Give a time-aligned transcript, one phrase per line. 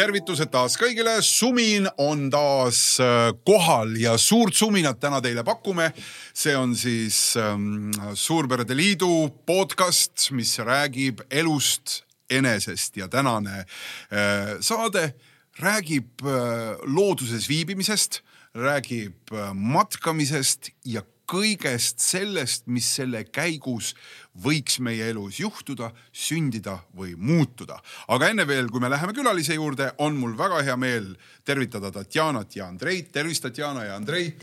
[0.00, 5.90] tervitused taas kõigile, Sumin on taas äh, kohal ja suurt suminat täna teile pakume.
[6.32, 15.12] see on siis ähm, Suurperede Liidu podcast, mis räägib elust enesest ja tänane äh, saade
[15.60, 18.22] räägib äh, looduses viibimisest,
[18.54, 23.92] räägib äh, matkamisest ja kõigest sellest, mis selle käigus
[24.38, 27.80] võiks meie elus juhtuda, sündida või muutuda.
[28.08, 32.56] aga enne veel, kui me läheme külalise juurde, on mul väga hea meel tervitada Tatjanat
[32.56, 33.12] ja Andreit.
[33.12, 34.36] tervist, Tatjana ja Andrei.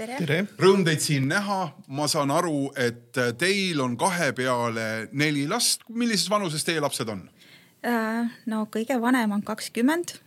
[0.59, 1.73] Rõõm teid siin näha.
[1.87, 5.81] ma saan aru, et teil on kahe peale neli last.
[5.89, 7.29] millises vanuses teie lapsed on?
[7.85, 10.19] Äh, no kõige vanem on kakskümmend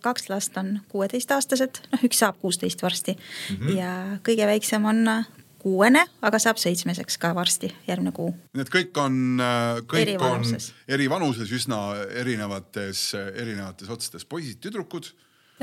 [0.00, 3.76] kaks last on kuueteistaastased, noh, üks saab kuusteist varsti mm -hmm.
[3.76, 5.24] ja kõige väiksem on
[5.62, 8.32] kuuene, aga saab seitsmeseks ka varsti, järgmine kuu.
[8.58, 10.46] et kõik on, äh, kõik eri on
[10.98, 11.82] eri vanuses üsna
[12.22, 15.12] erinevates, erinevates otsades, poisid-tüdrukud?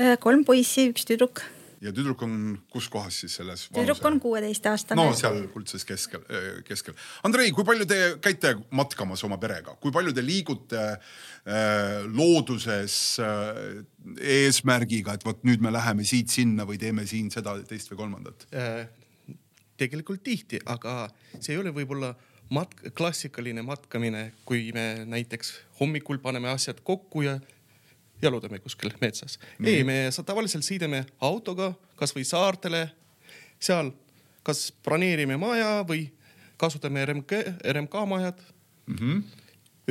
[0.00, 1.42] Äh, kolm poissi, üks tüdruk.
[1.80, 3.66] ja tüdruk on kus kohas siis selles?
[3.72, 5.00] tüdruk on kuueteistaastane.
[5.00, 6.94] no seal kuldses keskel, äh, keskel.
[7.26, 13.84] Andrei, kui palju te käite matkamas oma perega, kui palju te liigute äh, looduses äh,
[14.38, 18.88] eesmärgiga, et vot nüüd me läheme siit-sinna või teeme siin seda, teist või kolmandat äh,?
[19.80, 22.12] Tegelikult tihti, aga see ei ole võib-olla
[22.52, 27.38] matk, klassikaline matkamine, kui me näiteks hommikul paneme asjad kokku ja
[28.22, 29.66] jalutame kuskil metsas mm..
[29.66, 32.88] ei, me tavaliselt sõidame autoga kasvõi saartele,
[33.60, 33.92] seal
[34.46, 36.08] kas broneerime maja või
[36.60, 38.40] kasutame RMK, RMK majad
[38.86, 38.96] mm.
[38.96, 39.22] -hmm.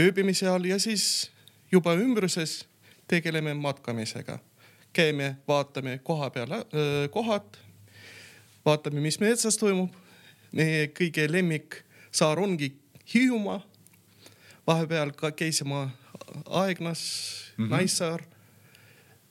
[0.05, 1.31] ööbime seal ja siis
[1.71, 2.65] juba ümbruses
[3.07, 4.39] tegeleme matkamisega.
[4.93, 6.61] käime, vaatame koha peal äh,
[7.11, 7.57] kohad
[8.65, 9.93] vaatame, mis metsas toimub.
[10.51, 12.73] meie kõige lemmiksaar ongi
[13.13, 13.61] Hiiumaa.
[14.67, 15.89] vahepeal ka käisime
[16.45, 17.01] Aegnas
[17.57, 17.69] mm, -hmm.
[17.69, 18.21] Naissaar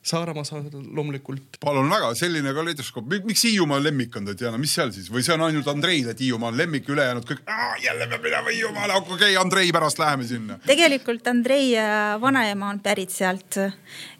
[0.03, 1.57] Saaremaa saanud loomulikult.
[1.59, 5.09] palun väga, selline kaleidoskoop, miks Hiiumaa lemmik on, Tatjana, mis seal siis?
[5.11, 7.41] Või see on ainult Andreil, et Hiiumaa on lemmik, ülejäänud kõik,
[7.83, 10.59] jälle peab minema Hiiumaale, okei okay,, Andrei, pärast läheme sinna.
[10.65, 11.75] tegelikult Andrei
[12.21, 13.59] vanaema on pärit sealt.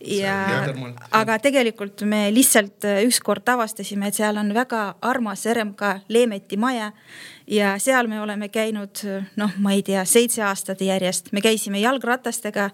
[0.04, 0.36] Ja,
[1.16, 6.92] aga tegelikult me lihtsalt ükskord avastasime, et seal on väga armas RMK Leemeti maja
[7.50, 9.02] ja seal me oleme käinud
[9.40, 12.70] noh, ma ei tea, seitse aastat järjest, me käisime jalgratastega,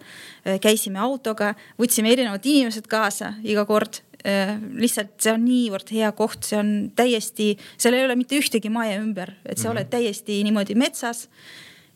[0.61, 6.57] käisime autoga, võtsime erinevad inimesed kaasa iga kord lihtsalt see on niivõrd hea koht, see
[6.57, 9.71] on täiesti, seal ei ole mitte ühtegi maja ümber, et sa mm -hmm.
[9.71, 11.29] oled täiesti niimoodi metsas.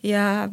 [0.04, 0.50] ja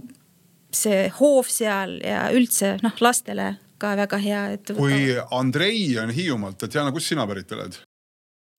[0.73, 4.73] see hoov seal ja üldse noh, lastele ka väga hea, et.
[4.77, 7.77] kui Andrei on Hiiumaalt, Tatjana, kust sina pärit oled?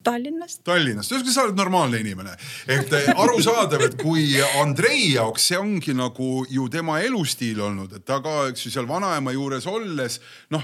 [0.04, 0.60] Tallinnast.
[0.62, 2.36] Tallinnast, ühesõnaga sa oled normaalne inimene,
[2.70, 4.28] et eh, arusaadav, et kui
[4.60, 8.86] Andrei jaoks see ongi nagu ju tema elustiil olnud, et ta ka, eks ju, seal
[8.86, 10.20] vanaema juures olles
[10.54, 10.62] noh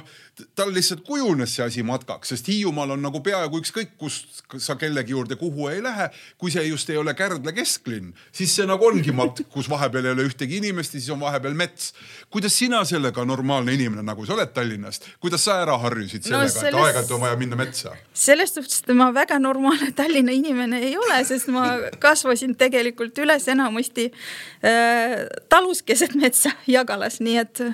[0.55, 5.15] tal lihtsalt kujunes see asi matkaks, sest Hiiumaal on nagu peaaegu ükskõik, kust sa kellegi
[5.15, 6.09] juurde, kuhu ei lähe.
[6.39, 10.17] kui see just ei ole Kärdla kesklinn, siis see nagu ongi matk, kus vahepeal ei
[10.17, 11.93] ole ühtegi inimest ja siis on vahepeal mets.
[12.31, 16.55] kuidas sina sellega normaalne inimene, nagu sa oled Tallinnast, kuidas sa ära harjusid sellega no,,
[16.56, 16.75] selles...
[16.75, 17.95] et aeg-ajalt on vaja minna metsa?
[18.27, 21.69] selles suhtes, et ma väga normaalne Tallinna inimene ei ole, sest ma
[22.03, 27.66] kasvasin tegelikult üles enamasti äh, talus keset metsa Jagalas, nii et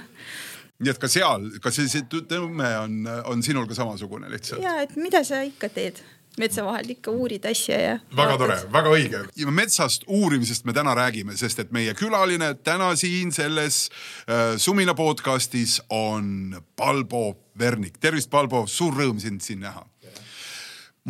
[0.81, 4.63] nii et ka seal, kas see, see tõmme on, on sinul ka samasugune lihtsalt?
[4.65, 6.01] ja, et mida sa ikka teed
[6.39, 7.97] metsa vahel ikka uurid asja ja.
[8.17, 9.21] väga tore, väga õige.
[9.53, 13.89] metsast uurimisest me täna räägime, sest et meie külaline täna siin selles
[14.25, 17.99] äh, Sumina podcastis on Palbo Vernik.
[18.01, 19.85] tervist, Palbo, suur rõõm sind siin näha.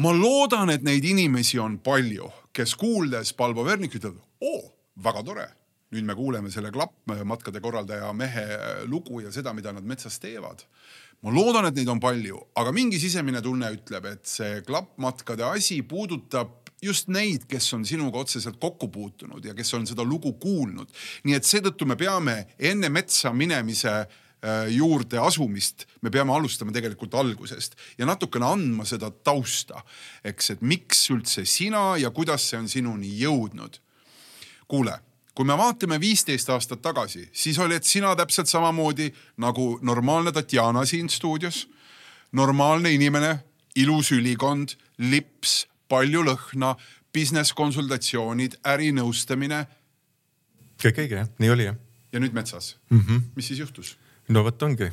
[0.00, 4.61] ma loodan, et neid inimesi on palju, kes kuuldes Palbo Vernik ütlevad, oo,
[5.05, 5.49] väga tore
[5.90, 8.46] nüüd me kuuleme selle klappmatkade korraldaja mehe
[8.87, 10.62] lugu ja seda, mida nad metsas teevad.
[11.20, 15.82] ma loodan, et neid on palju, aga mingi sisemine tunne ütleb, et see klappmatkade asi
[15.84, 20.88] puudutab just neid, kes on sinuga otseselt kokku puutunud ja kes on seda lugu kuulnud.
[21.25, 27.19] nii et seetõttu me peame enne metsa minemise äh, juurde asumist, me peame alustama tegelikult
[27.19, 29.82] algusest ja natukene andma seda tausta,
[30.25, 33.82] eks, et miks üldse sina ja kuidas see on sinuni jõudnud.
[34.70, 34.96] kuule
[35.40, 39.06] kui me vaatame viisteist aastat tagasi, siis olid sina täpselt samamoodi
[39.40, 41.69] nagu normaalne Tatjana siin stuudios.
[42.32, 43.38] normaalne inimene,
[43.76, 46.75] ilus ülikond, lips, palju lõhna,
[47.12, 49.64] business konsultatsioonid, ärinõustamine.
[50.82, 51.76] kõik õige jah, nii oli jah.
[52.12, 53.00] ja nüüd metsas mm.
[53.00, 53.22] -hmm.
[53.37, 53.96] mis siis juhtus?
[54.28, 54.92] no vot ongi,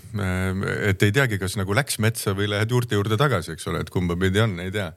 [0.81, 3.89] et ei teagi, kas nagu läks metsa või lähed juurte juurde tagasi, eks ole, et
[3.89, 4.93] kumba pidi on, ei tea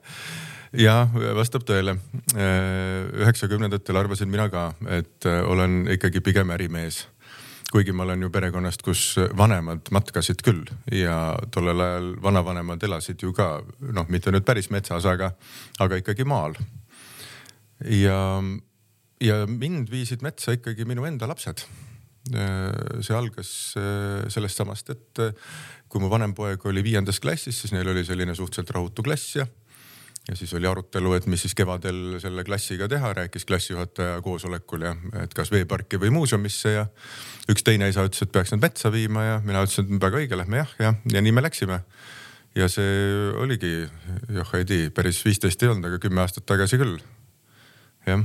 [0.73, 0.95] ja
[1.35, 1.97] vastab tõele.
[2.33, 7.05] üheksakümnendatel arvasin mina ka, et olen ikkagi pigem ärimees
[7.71, 9.01] kuigi ma olen ju perekonnast, kus
[9.37, 13.61] vanemad matkasid küll ja tollel ajal vanavanemad elasid ju ka
[13.95, 15.31] noh, mitte nüüd päris metsas, aga,
[15.79, 16.57] aga ikkagi maal.
[17.87, 18.17] ja,
[19.23, 21.63] ja mind viisid metsa ikkagi minu enda lapsed.
[23.01, 23.73] see algas
[24.29, 25.21] sellest samast, et
[25.89, 29.47] kui mu vanem poeg oli viiendas klassis, siis neil oli selline suhteliselt rahutu klass ja
[30.29, 34.95] ja siis oli arutelu, et mis siis kevadel selle klassiga teha, rääkis klassijuhataja koosolekul ja
[35.23, 36.85] et kas veeparki või muuseumisse ja
[37.51, 40.37] üks teine isa ütles, et peaks nad metsa viima ja mina ütlesin, et väga õige,
[40.37, 41.81] lähme jah, ja, ja nii me läksime.
[42.55, 43.87] ja see oligi,
[44.29, 46.99] joh ei tea, päris viisteist ei olnud, aga kümme aastat tagasi küll.
[48.05, 48.23] jah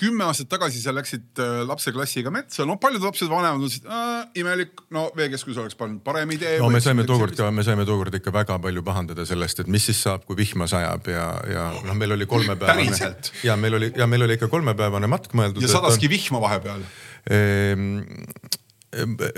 [0.00, 4.84] kümme aastat tagasi sa läksid äh, lapseklassiga metsa, no paljud lapsed vanemad ütlesid äh,, imelik,
[4.94, 6.58] no veekeskus oleks pannud parem idee.
[6.62, 9.88] no me saime tookord ka, me saime tookord ikka väga palju pahandada sellest, et mis
[9.90, 13.14] siis saab, kui vihma sajab ja, ja noh, meil oli kolmepäevane.
[13.46, 15.64] ja meil oli ja meil oli ikka kolmepäevane matk mõeldud.
[15.64, 16.16] ja sadaski on...
[16.16, 16.86] vihma vahepeal
[17.32, 17.98] ehm,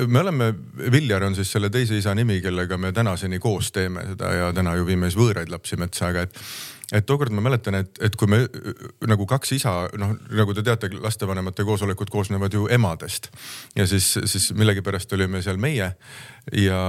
[0.06, 0.52] me oleme,
[0.92, 4.76] Viljar on siis selle teise isa nimi, kellega me tänaseni koos teeme seda ja täna
[4.78, 6.42] ju viime siis võõraid lapsi metsa, aga et
[6.92, 8.40] et tookord ma mäletan, et, et kui me
[9.08, 13.28] nagu kaks isa, noh nagu te teate, lastevanemate koosolekud koosnevad ju emadest.
[13.76, 15.92] Ja siis, siis millegipärast olime seal meie
[16.52, 16.80] ja,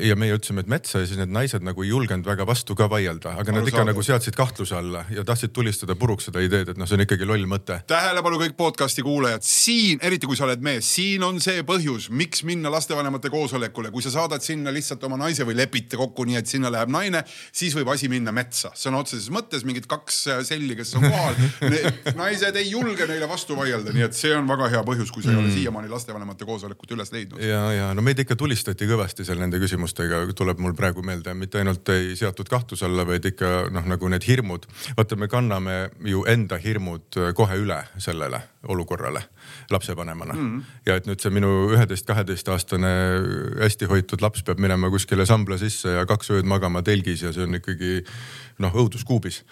[0.00, 2.88] ja meie ütlesime, et metsa ja siis need naised nagu ei julgenud väga vastu ka
[2.90, 3.90] vaielda, aga Aru nad ikka saada.
[3.92, 7.28] nagu seadsid kahtluse alla ja tahtsid tulistada puruks seda ideed, et noh, see on ikkagi
[7.28, 7.80] loll mõte.
[7.90, 12.44] tähelepanu kõik podcast'i kuulajad, siin, eriti kui sa oled mees, siin on see põhjus, miks
[12.48, 16.50] minna lastevanemate koosolekule, kui sa saadad sinna lihtsalt oma naise või lepite kokku nii, et
[16.50, 20.40] sinna läheb naine, siis võib asi minna metsa, sõna otseses otseses mõttes mingid kaks äh,
[20.46, 21.36] selli, kes on kohal.
[22.22, 25.32] naised ei julge neile vastu vaielda, nii et see on väga hea põhjus, kui sa
[25.32, 25.54] ei ole mm.
[25.56, 27.42] siiamaani lastevanemate koosolekut üles leidnud.
[27.42, 31.62] ja, ja no meid ikka tulistati kõvasti seal nende küsimustega, tuleb mul praegu meelde, mitte
[31.62, 34.68] ainult ei seatud kahtluse alla, vaid ikka noh, nagu need hirmud.
[34.96, 39.22] vaata, me kanname ju enda hirmud kohe üle sellele olukorrale
[39.70, 40.58] lapsevanemana mm.
[40.58, 40.64] -hmm.
[40.86, 42.90] ja et nüüd see minu üheteist-kaheteistaastane
[43.62, 47.46] hästi hoitud laps peab minema kuskile sambla sisse ja kaks ööd magama telgis ja see
[47.46, 48.02] on ikkagi
[48.62, 49.42] noh, õuduskuubis.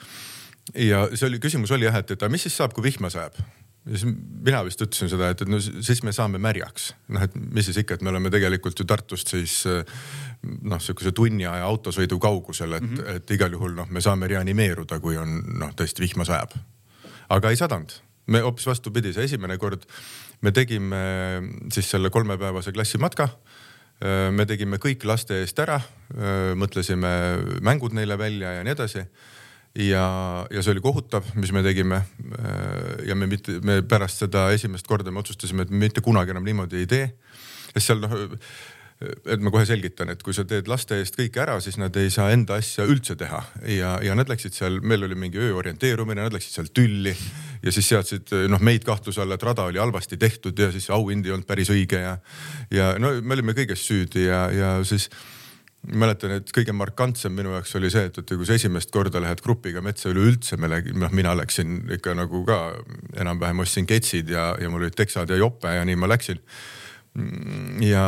[0.75, 3.39] ja see oli, küsimus oli jah, et, et mis siis saab, kui vihma sajab?
[3.87, 4.07] ja siis
[4.47, 6.93] mina vist ütlesin seda, et, et no siis me saame märjaks.
[7.15, 11.47] noh, et mis siis ikka, et me oleme tegelikult ju Tartust siis noh, sihukese tunni
[11.47, 13.21] aja autosõidu kaugusel, et mm, -hmm.
[13.21, 16.59] et igal juhul noh, me saame reanimeeruda, kui on noh, tõesti vihma sajab.
[17.29, 19.87] aga ei sadanud me hoopis vastupidi, see esimene kord
[20.45, 20.99] me tegime
[21.73, 23.29] siis selle kolmepäevase klassimatka.
[23.97, 25.79] Me tegime kõik laste eest ära,
[26.61, 27.09] mõtlesime
[27.65, 29.07] mängud neile välja ja nii edasi.
[29.81, 30.05] ja,
[30.53, 32.03] ja see oli kohutav, mis me tegime.
[33.07, 36.45] ja me mitte, me pärast seda esimest korda me otsustasime, et me mitte kunagi enam
[36.45, 37.09] niimoodi ei tee.
[37.73, 38.37] sest seal noh
[38.97, 42.09] et ma kohe selgitan, et kui sa teed laste eest kõike ära, siis nad ei
[42.13, 46.23] saa enda asja üldse teha ja, ja nad läksid seal, meil oli mingi öö orienteerumine,
[46.25, 47.13] nad läksid seal tülli
[47.61, 51.29] ja siis seadsid noh meid kahtluse alla, et rada oli halvasti tehtud ja siis auhind
[51.29, 52.15] ei olnud päris õige ja,
[52.73, 55.11] ja no me olime kõiges süüdi ja, ja siis
[55.87, 59.43] mäletan, et kõige markantsem minu jaoks oli see, et, et kui sa esimest korda lähed
[59.45, 62.61] grupiga metsa üleüldse, me lägime, noh, mina läksin ikka nagu ka
[63.21, 66.41] enam-vähem ostsin ketsid ja, ja mul olid teksad ja jope ja nii ma läksin.
[67.85, 68.07] ja,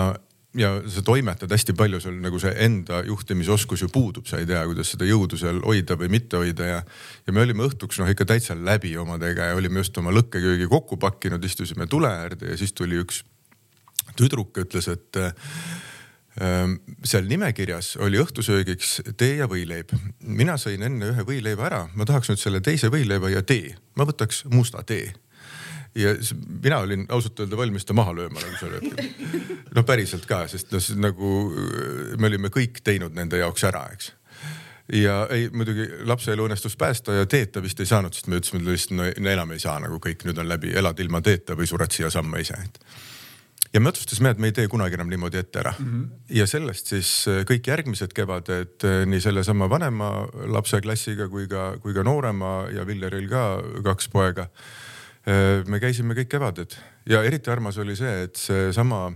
[0.57, 4.63] ja sa toimetad hästi palju, sul nagu see enda juhtimisoskus ju puudub, sa ei tea,
[4.69, 6.79] kuidas seda jõudu seal hoida või mitte hoida ja.
[7.27, 10.97] ja me olime õhtuks noh ikka täitsa läbi omadega ja olime just oma lõkkeköögi kokku
[10.97, 13.23] pakkinud, istusime tule äärde ja siis tuli üks
[14.17, 15.53] tüdruk, ütles, et äh,
[17.05, 19.93] seal nimekirjas oli õhtusöögiks tee ja võileib.
[20.25, 24.09] mina sõin enne ühe võileiva ära, ma tahaks nüüd selle teise võileiva ja tee, ma
[24.09, 25.13] võtaks musta tee
[25.95, 26.15] ja
[26.63, 29.67] mina olin ausalt öelda valmis ta maha lööma nagu sel hetkel.
[29.75, 31.33] no päriselt ka, sest noh, nagu
[32.19, 34.13] me olime kõik teinud nende jaoks ära, eks
[34.93, 38.41] ja ei, muidugi lapse elu õnnestus päästa ja teed ta vist ei saanud, sest me
[38.41, 41.57] ütlesime lihtsalt no, no enam ei saa nagu kõik nüüd on läbi, elad ilma teeta
[41.59, 42.81] või sured siia samma ise, et.
[43.75, 45.93] ja me otsustasime, et me ei tee kunagi enam niimoodi ette ära mm.
[45.93, 46.09] -hmm.
[46.41, 50.13] ja sellest siis äh, kõik järgmised kevaded äh, nii sellesama vanema
[50.47, 53.49] lapse klassiga kui ka, kui ka noorema ja Villeril ka
[53.85, 54.88] kaks poega Äh,
[55.69, 56.73] me käisime kõik kevaded
[57.11, 59.11] ja eriti armas oli see, et seesama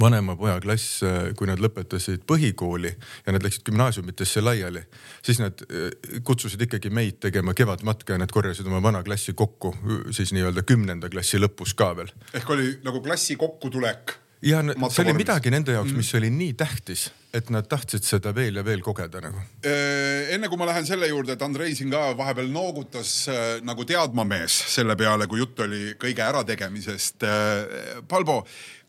[0.00, 1.02] vanema poja klass,
[1.38, 2.90] kui nad lõpetasid põhikooli
[3.26, 4.82] ja nad läksid gümnaasiumitesse laiali,
[5.24, 9.74] siis nad eh, kutsusid ikkagi meid tegema kevadmatka ja nad korjasid oma vana klassi kokku
[10.10, 12.10] siis nii-öelda kümnenda klassi lõpus ka veel.
[12.34, 14.60] ehk oli nagu klassi kokkutulek ja
[14.90, 16.18] see oli midagi nende jaoks, mis mm.
[16.20, 19.40] oli nii tähtis, et nad tahtsid seda veel ja veel kogeda nagu.
[19.66, 23.86] Äh, enne kui ma lähen selle juurde, et Andrei siin ka vahepeal noogutas äh, nagu
[23.88, 27.26] teadmamees selle peale, kui jutt oli kõige ärategemisest.
[27.28, 28.42] Äh, Palbo,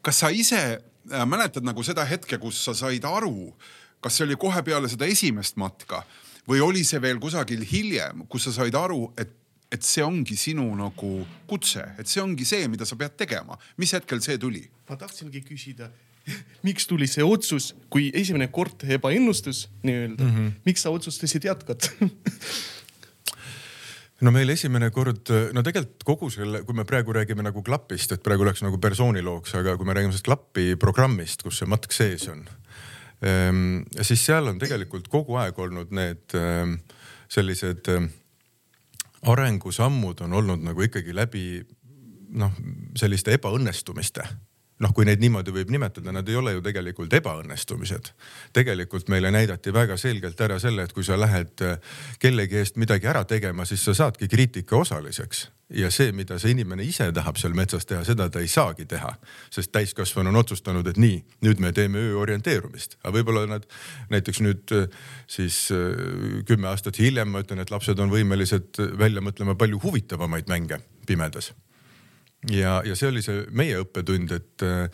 [0.05, 0.65] kas sa ise
[1.05, 3.51] mäletad nagu seda hetke, kus sa said aru,
[4.03, 6.03] kas see oli kohe peale seda esimest matka
[6.49, 9.41] või oli see veel kusagil hiljem, kus sa said aru, et
[9.73, 11.11] et see ongi sinu nagu
[11.49, 13.57] kutse, et see ongi see, mida sa pead tegema.
[13.77, 14.63] mis hetkel see tuli?
[14.89, 15.89] Ma tahtsingi küsida,
[16.65, 20.23] miks tuli see otsus, kui esimene kord ebaennustus nii-öelda?
[20.23, 20.55] Mm, -hmm.
[20.65, 21.91] miks sa otsustasid jätkata?
[24.23, 28.23] No meil esimene kord, no tegelikult kogu selle, kui me praegu räägime nagu klapist, et
[28.23, 32.23] praegu läks nagu persoonilooks, aga kui me räägime sellest klapi programmist, kus see matk sees
[32.31, 32.45] on,
[33.21, 36.77] ehm, siis seal on tegelikult kogu aeg olnud need ehm,
[37.27, 38.07] sellised ehm,
[39.21, 41.45] arengusammud on olnud nagu ikkagi läbi
[42.39, 42.55] noh,
[42.95, 44.23] selliste ebaõnnestumiste
[44.83, 48.11] noh, kui neid niimoodi võib nimetada, nad ei ole ju tegelikult ebaõnnestumised.
[48.53, 51.77] tegelikult meile näidati väga selgelt ära selle, et kui sa lähed äh,
[52.19, 55.49] kellegi eest midagi ära tegema, siis sa saadki kriitika osaliseks.
[55.69, 59.15] ja see, mida see inimene ise tahab seal metsas teha, seda ta ei saagi teha,
[59.49, 62.99] sest täiskasvanu on otsustanud, et nii, nüüd me teeme ööorienteerumist.
[63.03, 63.65] aga võib-olla nad
[64.09, 64.89] näiteks nüüd äh,
[65.27, 70.51] siis äh, kümme aastat hiljem, ma ütlen, et lapsed on võimelised välja mõtlema palju huvitavamaid
[70.51, 71.53] mänge pimedas
[72.51, 74.89] ja, ja see oli see meie õppetund, et äh,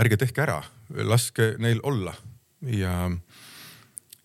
[0.00, 0.60] ärge tehke ära,
[1.04, 2.14] laske neil olla
[2.64, 2.94] ja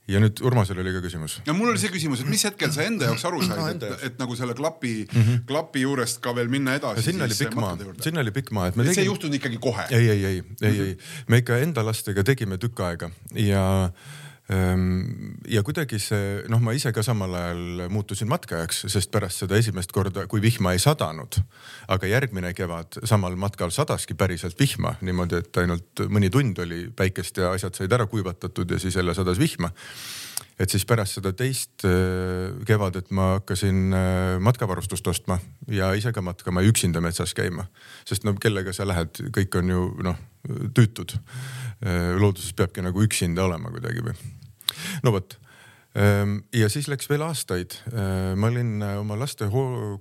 [0.10, 1.38] ja nüüd Urmasel oli ka küsimus.
[1.46, 4.22] no mul oli see küsimus, et mis hetkel sa enda jaoks aru said, et, et
[4.22, 5.44] nagu selle klapi mm, -hmm.
[5.50, 7.04] klapi juurest ka veel minna edasi.
[7.12, 8.96] sinna oli pikk maa, sinna oli pikk maa, et me et tegime.
[8.96, 9.86] see ei juhtunud ikkagi kohe?
[9.92, 10.98] ei, ei, ei, ei, ei,
[11.28, 13.64] me ikka enda lastega tegime tükk aega ja
[14.50, 19.94] ja kuidagi see, noh, ma ise ka samal ajal muutusin matkajaks, sest pärast seda esimest
[19.94, 21.38] korda, kui vihma ei sadanud,
[21.94, 27.38] aga järgmine kevad samal matkal sadaski päriselt vihma niimoodi, et ainult mõni tund oli päikest
[27.38, 29.70] ja asjad said ära kuivatatud ja siis jälle sadas vihma
[30.60, 35.40] et siis pärast seda teist äh, kevadet ma hakkasin äh, matkavarustust ostma
[35.72, 37.70] ja ise ka matkama ja üksinda metsas käima.
[38.06, 40.20] sest no kellega sa lähed, kõik on ju noh,
[40.76, 41.16] tüütud.
[41.80, 44.18] Äh, looduses peabki nagu üksinda olema kuidagi või
[45.04, 45.36] no vot
[45.98, 47.76] ehm, ja siis läks veel aastaid.
[47.92, 49.50] Ehm, ma olin äh, oma laste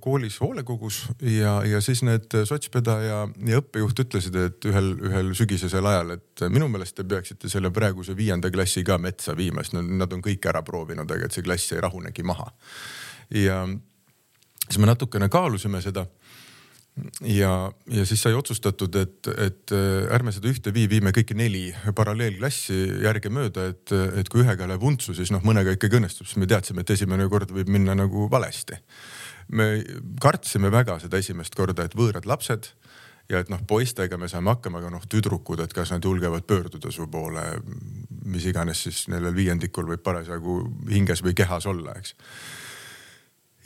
[0.04, 6.16] koolis hoolekogus ja, ja siis need sotspedaja ja õppejuht ütlesid, et ühel, ühel sügisesel ajal,
[6.18, 10.24] et minu meelest te peaksite selle praeguse viienda klassi ka metsa viima, sest nad on
[10.24, 12.50] kõik ära proovinud, aga et see klass ei rahunegi maha.
[13.34, 13.64] ja
[14.68, 16.04] siis me natukene kaalusime seda
[17.24, 17.52] ja,
[17.92, 22.78] ja siis sai otsustatud, et, et äh, ärme seda ühte vii, viime kõiki neli paralleelklassi
[23.04, 26.84] järgemööda, et, et kui ühega läheb untsu, siis noh, mõnega ikkagi õnnestub, sest me teadsime,
[26.84, 28.80] et esimene kord võib minna nagu valesti.
[29.48, 29.82] me
[30.20, 32.68] kartsime väga seda esimest korda, et võõrad lapsed
[33.28, 36.92] ja et noh, poistega me saame hakkama, aga noh, tüdrukud, et kas nad julgevad pöörduda
[36.92, 37.44] su poole,
[38.28, 42.14] mis iganes siis sellel viiendikul võib parasjagu hinges või kehas olla, eks.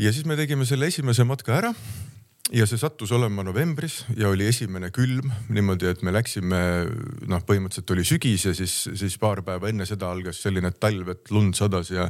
[0.03, 1.75] ja siis me tegime selle esimese matka ära
[2.51, 6.59] ja see sattus olema novembris ja oli esimene külm niimoodi, et me läksime,
[7.31, 11.31] noh, põhimõtteliselt oli sügis ja siis, siis paar päeva enne seda algas selline talv, et
[11.31, 12.09] lund sadas ja,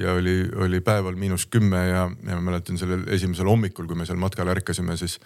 [0.00, 4.08] ja oli, oli päeval miinus kümme ja, ja ma mäletan sellel esimesel hommikul, kui me
[4.08, 5.20] seal matkal ärkasime, siis,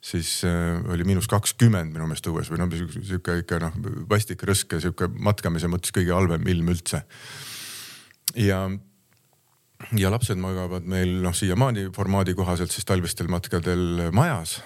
[0.00, 3.76] siis äh, oli miinus kakskümmend minu meelest õues või noh, sihuke ikka noh,
[4.08, 7.04] vastik rõsk ja sihuke matkamise mõttes kõige halvem ilm üldse.
[8.40, 8.64] ja
[9.98, 14.58] ja lapsed magavad meil noh, siiamaani formaadi kohaselt siis talvistel matkadel majas.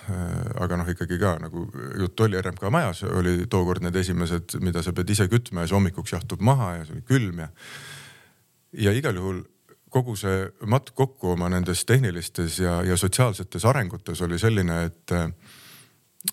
[0.61, 1.67] aga noh, ikkagi ka nagu
[2.01, 5.79] jutt oli RMK majas oli tookord need esimesed, mida sa pead ise kütma ja see
[5.79, 7.51] hommikuks jahtub maha ja see oli külm ja.
[8.89, 9.43] ja igal juhul
[9.93, 15.17] kogu see matk kokku oma nendes tehnilistes ja, ja sotsiaalsetes arengutes oli selline, et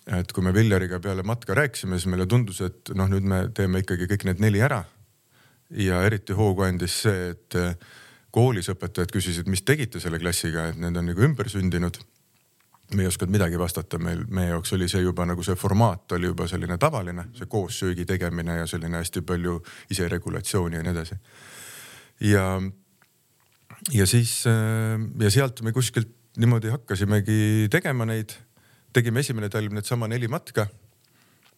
[0.06, 3.82] et kui me Viljariga peale matka rääkisime, siis meile tundus, et noh, nüüd me teeme
[3.82, 4.84] ikkagi kõik need neli ära.
[5.70, 7.56] ja eriti hoogu andis see, et
[8.30, 12.00] koolis õpetajad küsisid, mis tegite selle klassiga, et need on nagu ümber sündinud.
[12.94, 16.26] me ei osanud midagi vastata, meil, meie jaoks oli see juba nagu see formaat oli
[16.26, 19.60] juba selline tavaline, see koossöögi tegemine ja selline hästi palju
[19.90, 21.14] iseregulatsiooni ja nii edasi.
[22.20, 22.60] ja,
[23.92, 24.44] ja siis
[25.20, 28.34] ja sealt me kuskilt niimoodi hakkasimegi tegema neid.
[28.92, 30.66] tegime esimene talv needsama neli matka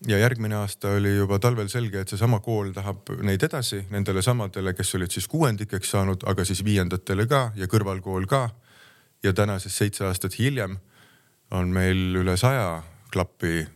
[0.07, 4.75] ja järgmine aasta oli juba talvel selge, et seesama kool tahab neid edasi nendele samadele,
[4.75, 8.49] kes olid siis kuuendikeks saanud, aga siis viiendatele ka ja kõrvalkool ka.
[9.23, 10.79] ja tänasest seitse aastat hiljem
[11.51, 12.83] on meil üle saja
[13.13, 13.67] klappi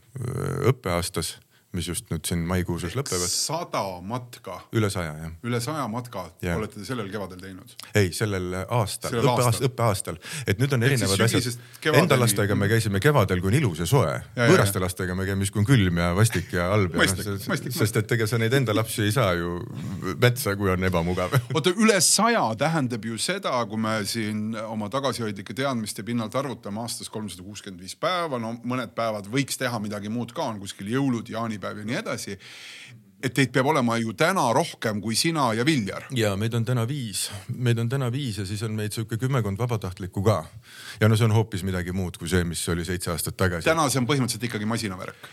[0.66, 1.36] õppeaastas,
[1.76, 3.30] mis just nüüd siin maikuus lõpevad.
[3.30, 4.60] sada matka.
[4.76, 5.34] üle saja jah.
[5.46, 6.56] üle saja matka ja.
[6.56, 7.76] olete te sellel kevadel teinud?
[7.94, 11.58] ei, sellel aastal, õppeaastal, õppeaastal, et nüüd on erinevad asjad.
[11.96, 14.16] Enda lastega me käisime kevadel, kui on ilus ja soe.
[14.36, 16.96] võõraste lastega me käime siis, kui on külm ja vastik ja halb.
[16.96, 17.06] No,
[17.76, 19.58] sest et ega sa neid enda lapsi ei saa ju
[20.22, 21.34] metsa, kui on ebamugav.
[21.56, 27.10] oota, üle saja tähendab ju seda, kui me siin oma tagasihoidlike teadmiste pinnalt arvutame aastas
[27.12, 31.28] kolmsada kuuskümmend viis päeva, no mõned päevad võiks teha midagi muud ka, on kuskil jõulud,
[31.32, 32.38] jaanipäev ja nii edasi
[33.24, 36.08] et teid peab olema ju täna rohkem kui sina ja Viljar.
[36.14, 39.58] ja meid on täna viis, meid on täna viis ja siis on meid sihuke kümmekond
[39.58, 40.44] vabatahtlikku ka.
[41.00, 43.68] ja no see on hoopis midagi muud kui see, mis oli seitse aastat tagasi.
[43.68, 45.28] täna see on põhimõtteliselt ikkagi masinavärk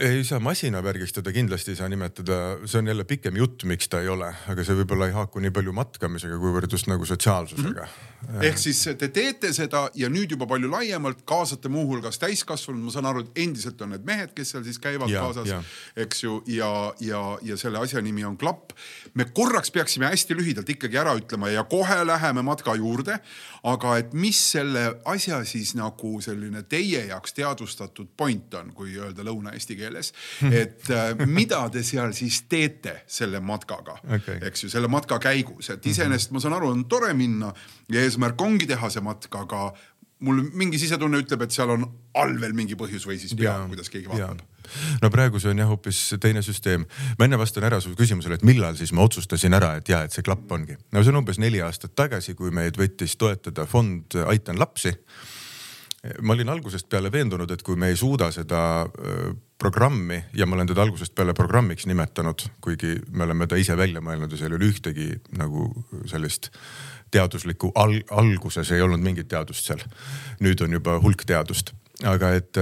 [0.00, 4.00] ei saa masinavärgiks teda kindlasti ei saa nimetada, see on jälle pikem jutt, miks ta
[4.00, 7.90] ei ole, aga see võib-olla ei haaku nii palju matkamisega, kuivõrd just nagu sotsiaalsusega mm.
[7.90, 8.09] -hmm.
[8.42, 13.08] Ehk siis te teete seda ja nüüd juba palju laiemalt kaasate muuhulgas täiskasvanud, ma saan
[13.10, 16.70] aru, et endiselt on need mehed, kes seal siis käivad ja, kaasas, eks ju, ja,
[17.04, 18.74] ja, ja selle asja nimi on klapp.
[19.14, 23.18] me korraks peaksime hästi lühidalt ikkagi ära ütlema ja kohe läheme matka juurde.
[23.62, 29.24] aga et mis selle asja siis nagu selline teie jaoks teadvustatud point on, kui öelda
[29.26, 30.12] lõuna eesti keeles.
[30.50, 35.70] et äh, mida te seal siis teete selle matkaga okay., eks ju, selle matka käigus,
[35.70, 37.52] et iseenesest ma saan aru, on tore minna
[37.90, 39.70] ja eesmärk ongi teha see matk, aga
[40.26, 41.86] mul mingi sisetunne ütleb, et seal on
[42.20, 44.44] all veel mingi põhjus või siis peal, kuidas keegi vaatab
[45.02, 46.84] no praegu see on jah hoopis teine süsteem.
[47.18, 50.14] ma enne vastan ära su küsimusele, et millal siis ma otsustasin ära, et ja, et
[50.14, 50.76] see klapp ongi.
[50.92, 54.94] no see on umbes neli aastat tagasi, kui meid võttis toetada fond Aitan lapsi
[56.24, 58.60] ma olin algusest peale veendunud, et kui me ei suuda seda
[59.60, 64.00] programmi ja ma olen teda algusest peale programmiks nimetanud, kuigi me oleme ta ise välja
[64.04, 65.68] mõelnud ja seal ei ole ühtegi nagu
[66.08, 66.48] sellist
[67.10, 69.82] teaduslikku al, alguses ei olnud mingit teadust seal.
[70.40, 71.74] nüüd on juba hulk teadust,
[72.04, 72.56] aga et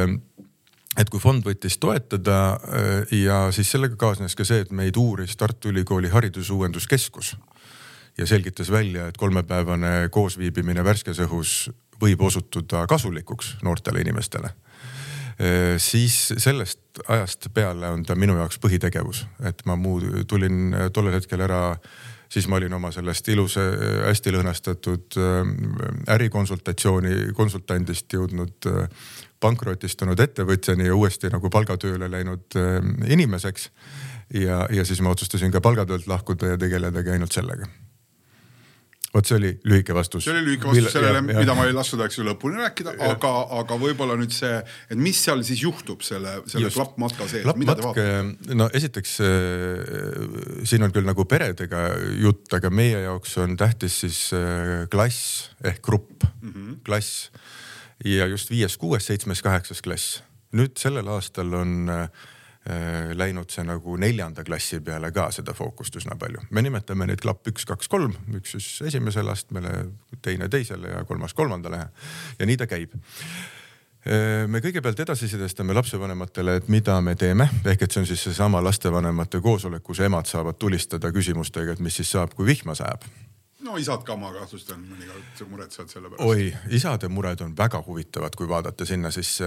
[0.99, 2.59] et kui fond võttis toetada
[3.15, 7.37] ja siis sellega kaasnes ka see, et meid uuris Tartu Ülikooli Haridusuuenduskeskus
[8.19, 11.69] ja selgitas välja, et kolmepäevane koosviibimine värskes õhus
[12.03, 14.51] võib osutuda kasulikuks noortele inimestele.
[15.79, 21.45] Siis sellest ajast peale on ta minu jaoks põhitegevus, et ma muu tulin tollel hetkel
[21.47, 21.61] ära
[22.29, 23.65] siis ma olin oma sellest ilusa,
[24.07, 25.19] hästi lõhnastatud
[26.15, 28.69] ärikonsultatsiooni konsultandist jõudnud
[29.41, 32.59] pankrotistunud ettevõtjani ja uuesti nagu palgatööle läinud
[33.09, 33.71] inimeseks.
[34.35, 37.69] ja, ja siis ma otsustasin ka palgatöölt lahkuda ja tegeledagi ainult sellega
[39.15, 40.25] vot see oli lühike vastus.
[40.27, 43.33] see oli lühike vastus Mille, sellele, mida ma ei lasknud, eks ju, lõpuni rääkida, aga,
[43.61, 47.87] aga võib-olla nüüd see, et mis seal siis juhtub selle, selle klappmatka sees, mida te
[47.87, 48.55] vaatate?
[48.59, 51.89] no esiteks äh, siin on küll nagu peredega
[52.21, 56.81] jutt, aga meie jaoks on tähtis siis äh, klass ehk grupp mm, -hmm.
[56.85, 57.31] klass
[58.05, 60.23] ja just viies, kuues, seitsmes, kaheksas klass.
[60.53, 62.29] nüüd sellel aastal on äh, Äh,
[63.19, 66.43] läinud see nagu neljanda klassi peale ka seda fookust üsna palju.
[66.51, 69.71] me nimetame neid klapp üks, kaks, kolm, üks siis esimesele astmele,
[70.23, 71.87] teine teisele ja kolmas kolmandale.
[72.39, 72.95] Ja nii ta käib.
[74.09, 78.63] Äh, me kõigepealt edasisidestame lapsevanematele, et mida me teeme, ehk et see on siis seesama
[78.65, 83.09] lastevanemate koosolek, kus emad saavad tulistada küsimustega, et mis siis saab, kui vihma sajab
[83.81, 86.29] isad ka, ma kahtlustan, mõnikord muretsevad selle pärast.
[86.29, 89.39] oi, isade mured on väga huvitavad, kui vaadata sinna, siis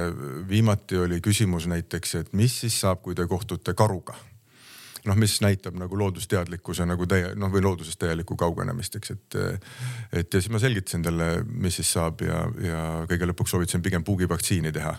[0.49, 4.15] viimati oli küsimus näiteks, et mis siis saab, kui te kohtute karuga
[5.05, 9.37] noh, mis näitab nagu loodusteadlikkuse nagu täie noh, või loodusest täielikku kaugenemist, eks, et.
[10.21, 14.05] et ja siis ma selgitasin talle, mis siis saab ja, ja kõige lõpuks soovitasin pigem
[14.07, 14.93] puugivaktsiini teha.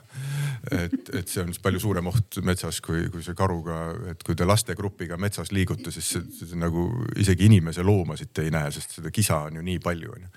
[0.70, 3.80] et, et see on palju suurem oht metsas, kui, kui see karuga,
[4.12, 8.46] et kui te lastegrupiga metsas liigute, siis see, see, see nagu isegi inimese loomasid te
[8.46, 10.30] ei näe, sest seda kisa on ju nii palju onju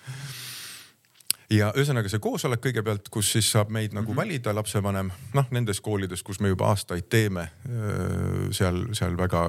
[1.49, 4.17] ja ühesõnaga see koosolek kõigepealt, kus siis saab meid nagu mm -hmm.
[4.17, 7.47] valida lapsevanem, noh nendes koolides, kus me juba aastaid teeme,
[8.51, 9.45] seal, seal väga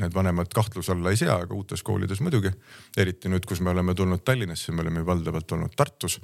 [0.00, 2.50] need vanemad kahtluse alla ei sea, aga uutes koolides muidugi.
[2.96, 6.20] eriti nüüd, kus me oleme tulnud Tallinnasse, me oleme valdavalt olnud Tartus.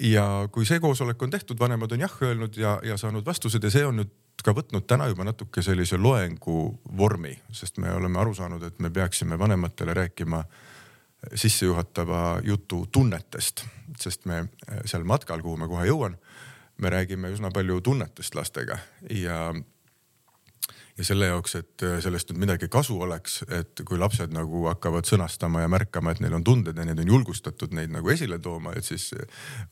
[0.00, 3.70] ja kui see koosolek on tehtud, vanemad on jah öelnud ja, ja saanud vastused ja
[3.70, 4.10] see on nüüd
[4.44, 8.90] ka võtnud täna juba natuke sellise loengu vormi, sest me oleme aru saanud, et me
[8.90, 10.44] peaksime vanematele rääkima
[11.34, 13.64] sissejuhatava jutu tunnetest,
[13.98, 14.44] sest me
[14.86, 16.14] seal matkal, kuhu ma kohe jõuan,
[16.78, 18.78] me räägime üsna palju tunnetest lastega
[19.10, 19.40] ja,
[20.98, 25.64] ja selle jaoks, et sellest nüüd midagi kasu oleks, et kui lapsed nagu hakkavad sõnastama
[25.64, 28.86] ja märkama, et neil on tunded ja neid on julgustatud neid nagu esile tooma, et
[28.86, 29.10] siis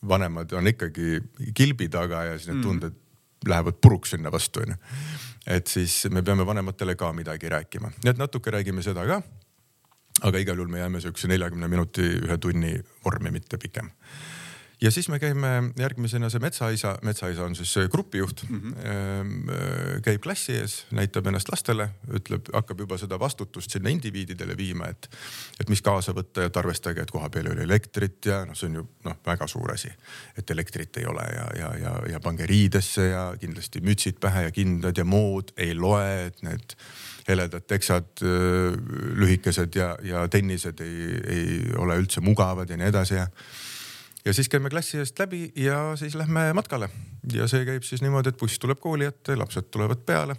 [0.03, 1.21] vanemad on ikkagi
[1.55, 2.67] kilbi taga ja siis need mm.
[2.67, 3.03] tunded
[3.47, 4.75] lähevad puruks sinna vastu onju.
[5.47, 9.23] et siis me peame vanematele ka midagi rääkima, nii et natuke räägime seda ka
[10.25, 12.73] aga igal juhul me jääme siukse neljakümne minuti, ühe tunni
[13.05, 13.91] vormi, mitte pikem.
[14.81, 20.03] ja siis me käime järgmisena see metsaisa, metsaisa on siis grupijuht mm, -hmm.
[20.05, 25.09] käib klassi ees, näitab ennast lastele, ütleb, hakkab juba seda vastutust sinna indiviididele viima, et,
[25.61, 28.69] et mis kaasa võtta ja et arvestage, et kohapeal ei ole elektrit ja noh, see
[28.69, 29.93] on ju noh, väga suur asi,
[30.37, 34.53] et elektrit ei ole ja, ja, ja, ja pange riidesse ja kindlasti mütsid pähe ja
[34.53, 36.77] kindad ja mood ei loe, et need
[37.29, 38.23] heledad teksad,
[39.19, 43.27] lühikesed ja, ja tennised ei, ei ole üldse mugavad ja nii edasi ja
[44.27, 46.89] ja siis käime klassi eest läbi ja siis lähme matkale.
[47.33, 50.37] Ja see käib siis niimoodi, et buss tuleb kooli ette, lapsed tulevad peale.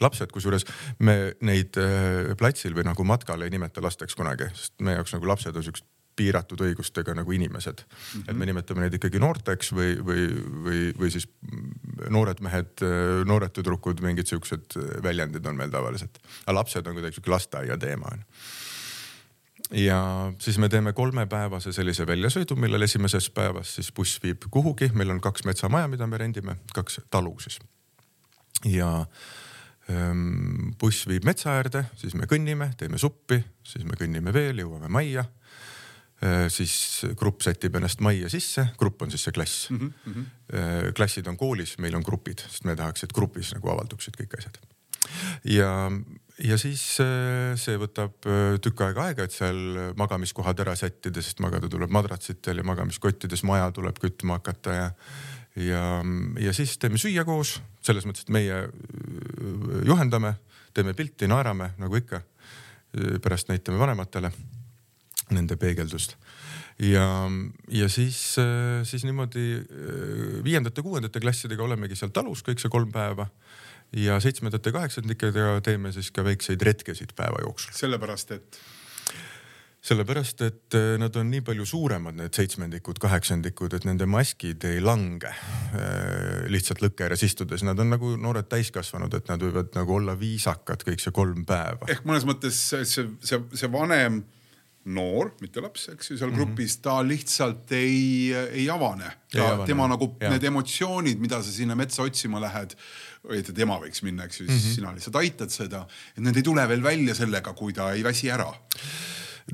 [0.00, 0.66] Lapsed, kusjuures
[0.98, 5.30] me neid äh, platsil või nagu matkal ei nimeta lasteks kunagi, sest meie jaoks nagu
[5.30, 7.96] lapsed on siuksed piiratud õigustega nagu inimesed mm.
[8.12, 8.30] -hmm.
[8.30, 10.28] et me nimetame neid ikkagi noorteks või, või,
[10.68, 11.28] või, või siis
[12.10, 12.84] noored mehed,
[13.28, 16.18] noored tüdrukud, mingid siuksed väljendid on meil tavaliselt.
[16.46, 18.24] aga lapsed on kuidagi sihuke lasteaia teema on
[19.70, 25.10] ja siis me teeme kolmepäevase sellise väljasõidu, millel esimeses päevas siis buss viib kuhugi, meil
[25.10, 27.58] on kaks metsamaja, mida me rendime, kaks talu siis.
[28.64, 28.90] ja
[29.90, 34.88] ähm, buss viib metsa äärde, siis me kõnnime, teeme suppi, siis me kõnnime veel, jõuame
[34.88, 35.24] majja.
[36.48, 39.92] Siis grupp sätib ennast majja sisse, grupp on siis see klass mm.
[40.06, 40.24] -hmm.
[40.54, 44.38] Äh, klassid on koolis, meil on grupid, sest me tahaks, et grupis nagu avalduksid kõik
[44.38, 44.58] asjad.
[45.44, 45.90] ja
[46.38, 51.40] ja siis äh, see võtab äh, tükk aega aega, et seal magamiskohad ära sättida, sest
[51.40, 54.90] magada tuleb madratsitel ja magamiskottides, maja tuleb kütma hakata ja
[55.56, 56.04] ja,
[56.38, 58.70] ja siis teeme süüa koos, selles mõttes, et meie äh,
[59.84, 60.36] juhendame,
[60.74, 62.22] teeme pilti, naerame nagu ikka.
[63.22, 64.30] pärast näitame vanematele
[65.34, 66.16] nende peegeldust
[66.78, 67.06] ja,
[67.72, 68.36] ja siis,
[68.86, 69.46] siis niimoodi
[70.44, 73.26] viiendate-kuuendate klassidega olemegi seal talus kõik see kolm päeva
[73.96, 77.74] ja seitsmendate, kaheksandikega teeme siis ka väikseid retkesid päeva jooksul.
[77.76, 78.58] sellepärast, et?
[79.86, 84.80] sellepärast, et äh, nad on nii palju suuremad, need seitsmendikud, kaheksandikud, et nende maskid ei
[84.82, 89.98] lange äh, lihtsalt lõkke ääres istudes, nad on nagu noored täiskasvanud, et nad võivad nagu
[90.00, 91.86] olla viisakad kõik see kolm päeva.
[91.92, 94.24] ehk mõnes mõttes see, see, see vanem
[94.86, 96.44] noor, mitte laps, eks ju, seal mm -hmm.
[96.44, 99.10] grupis, ta lihtsalt ei, ei avane.
[99.66, 100.30] tema nagu ja.
[100.30, 102.76] need emotsioonid, mida sa sinna metsa otsima lähed
[103.26, 104.74] või et tema võiks minna, eks ju, siis mm -hmm.
[104.74, 108.30] sina lihtsalt aitad seda, et need ei tule veel välja sellega, kui ta ei väsi
[108.30, 108.52] ära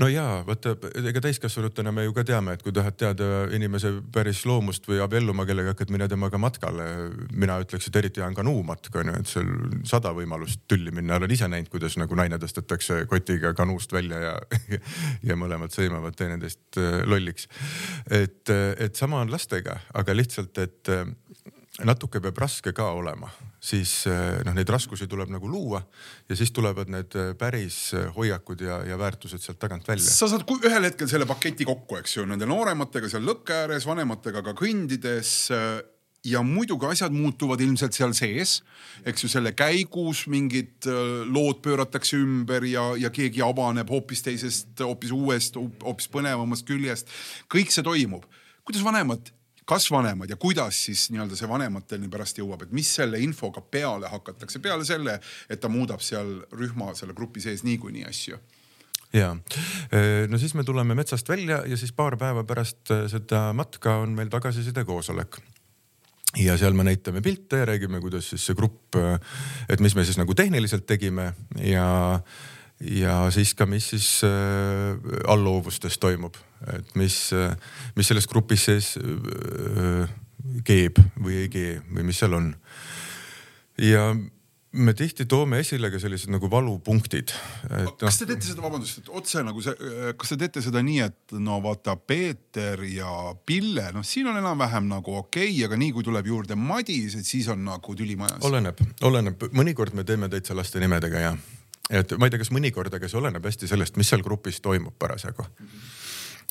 [0.00, 0.72] no jaa, vaata
[1.08, 5.44] ega täiskasvanutena me ju ka teame, et kui tahad teada inimese päris loomust või abielluma
[5.48, 6.86] kellega hakkad, mine temaga matkale.
[7.32, 9.52] mina ütleks, et eriti hea on kanuumatk on ju, et seal
[9.88, 14.34] sada võimalust tülli minna, olen ise näinud, kuidas nagu naine tõstetakse kotiga kanuust välja ja
[15.28, 17.48] ja mõlemad sõimavad teineteist äh, lolliks.
[18.10, 21.04] et, et sama on lastega, aga lihtsalt, et äh,
[21.84, 23.30] natuke peab raske ka olema,
[23.62, 25.80] siis eh, noh, neid raskusi tuleb nagu luua
[26.28, 30.10] ja siis tulevad need eh, päris eh, hoiakud ja, ja väärtused sealt tagant välja.
[30.10, 34.42] sa saad ühel hetkel selle paketi kokku, eks ju, nende noorematega seal lõkke ääres, vanematega
[34.42, 35.34] ka kõndides
[36.26, 38.56] ja muidugi asjad muutuvad ilmselt seal sees,
[39.06, 40.88] eks ju, selle käigus mingid
[41.30, 47.10] lood pööratakse ümber ja, ja keegi avaneb hoopis teisest, hoopis uuest, hoopis põnevamast küljest.
[47.50, 48.26] kõik see toimub.
[48.66, 49.30] kuidas vanemad
[49.64, 54.10] kas vanemad ja kuidas siis nii-öelda see vanemateni pärast jõuab, et mis selle infoga peale
[54.10, 55.18] hakatakse, peale selle,
[55.50, 58.40] et ta muudab seal rühma, selle grupi sees niikuinii asju?
[59.12, 59.34] Ja
[60.32, 64.14] no siis me tuleme metsast välja ja siis paar päeva pärast äh, seda matka on
[64.16, 65.36] meil tagasiside koosolek.
[66.40, 69.20] Ja seal me näitame pilte ja räägime, kuidas siis see grupp, äh,
[69.68, 72.20] et mis me siis nagu tehniliselt tegime ja
[72.82, 74.96] ja siis ka, mis siis äh,
[75.28, 76.34] alloovustes toimub,
[76.76, 77.56] et mis äh,,
[77.96, 80.10] mis selles grupis sees äh,
[80.66, 82.52] keeb või ei kee või mis seal on.
[83.78, 84.10] ja
[84.72, 87.32] me tihti toome esile ka sellised nagu valupunktid.
[88.00, 91.34] kas te teete seda, vabandust, et otse nagu see, kas te teete seda nii, et
[91.44, 96.06] no vaata Peeter ja Pille, noh, siin on enam-vähem nagu okei okay,, aga nii kui
[96.06, 98.40] tuleb juurde Madis, et siis on nagu tüli majas?
[98.48, 101.34] oleneb, oleneb, mõnikord me teeme täitsa laste nimedega ja
[101.92, 104.96] et ma ei tea, kas mõnikord, aga see oleneb hästi sellest, mis seal grupis toimub
[104.98, 105.44] parasjagu.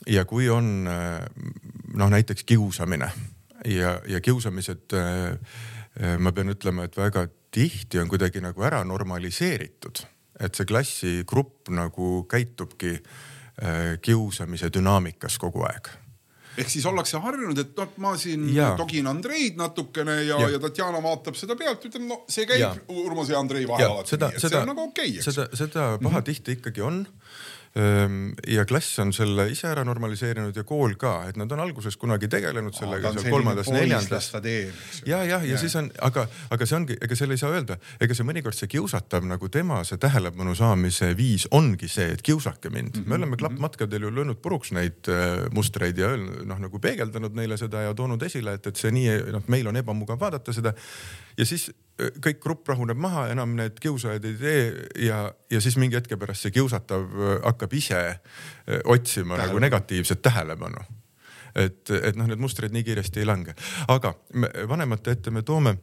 [0.10, 3.12] Ja kui on noh, näiteks kiusamine
[3.70, 4.96] ja, ja kiusamised
[6.18, 10.02] ma pean ütlema, et väga tihti on kuidagi nagu ära normaliseeritud,
[10.40, 12.96] et see klassigrupp nagu käitubki
[14.02, 15.92] kiusamise dünaamikas kogu aeg
[16.60, 18.72] ehk siis ollakse harjunud, et noh, ma siin ja.
[18.80, 22.72] togin Andreid natukene ja, ja., ja Tatjana vaatab seda pealt, ütleb no see käib ja.
[22.92, 25.26] Urmas ja Andrei vahel alati seda, see on nagu okei okay,.
[25.26, 26.12] seda, seda pahatihti mhm.
[26.12, 26.60] mm -hmm.
[26.60, 27.06] ikkagi on
[28.48, 32.28] ja klass on selle ise ära normaliseerinud ja kool ka, et nad on alguses kunagi
[32.32, 34.28] tegelenud sellega seal kolmandas-neljandas.
[35.08, 38.18] ja, jah, ja siis on, aga, aga see ongi, ega selle ei saa öelda, ega
[38.18, 42.98] see mõnikord see kiusatav nagu tema see tähelepanu saamise viis ongi see, et kiusake mind
[42.98, 43.04] mm.
[43.04, 43.08] -hmm.
[43.08, 47.88] me oleme klappmatkadel ju löönud puruks neid äh, mustreid ja noh, nagu peegeldanud neile seda
[47.88, 50.76] ja toonud esile, et, et see nii noh, meil on ebamugav vaadata seda
[51.38, 54.64] ja siis kõik grupp rahuneb maha, enam need kiusajad ei tee
[55.06, 59.48] ja, ja siis mingi hetke pärast see kiusatav äh, hakkab ise äh, otsima tähelepanu.
[59.48, 60.86] nagu negatiivset tähelepanu.
[61.56, 63.56] et, et noh, need mustrid nii kiiresti ei lange,
[63.92, 65.76] aga me, vanemate ette me toome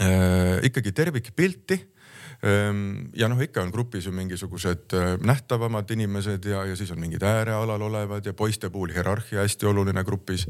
[0.00, 1.78] äh, ikkagi tervikpilti
[3.16, 7.22] ja noh, ikka on grupis ju mingisugused äh, nähtavamad inimesed ja, ja siis on mingid
[7.22, 10.46] äärealal olevad ja poiste puhul hierarhia hästi oluline grupis.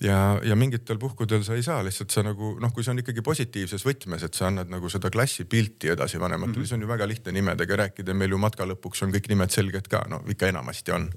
[0.00, 3.22] ja, ja mingitel puhkudel sa ei saa lihtsalt sa nagu noh, kui see on ikkagi
[3.22, 6.66] positiivses võtmes, et sa annad nagu seda klassipilti edasi vanematele mm, -hmm.
[6.66, 9.88] siis on ju väga lihtne nimedega rääkida, meil ju matka lõpuks on kõik nimed selged
[9.92, 11.10] ka, no ikka enamasti on.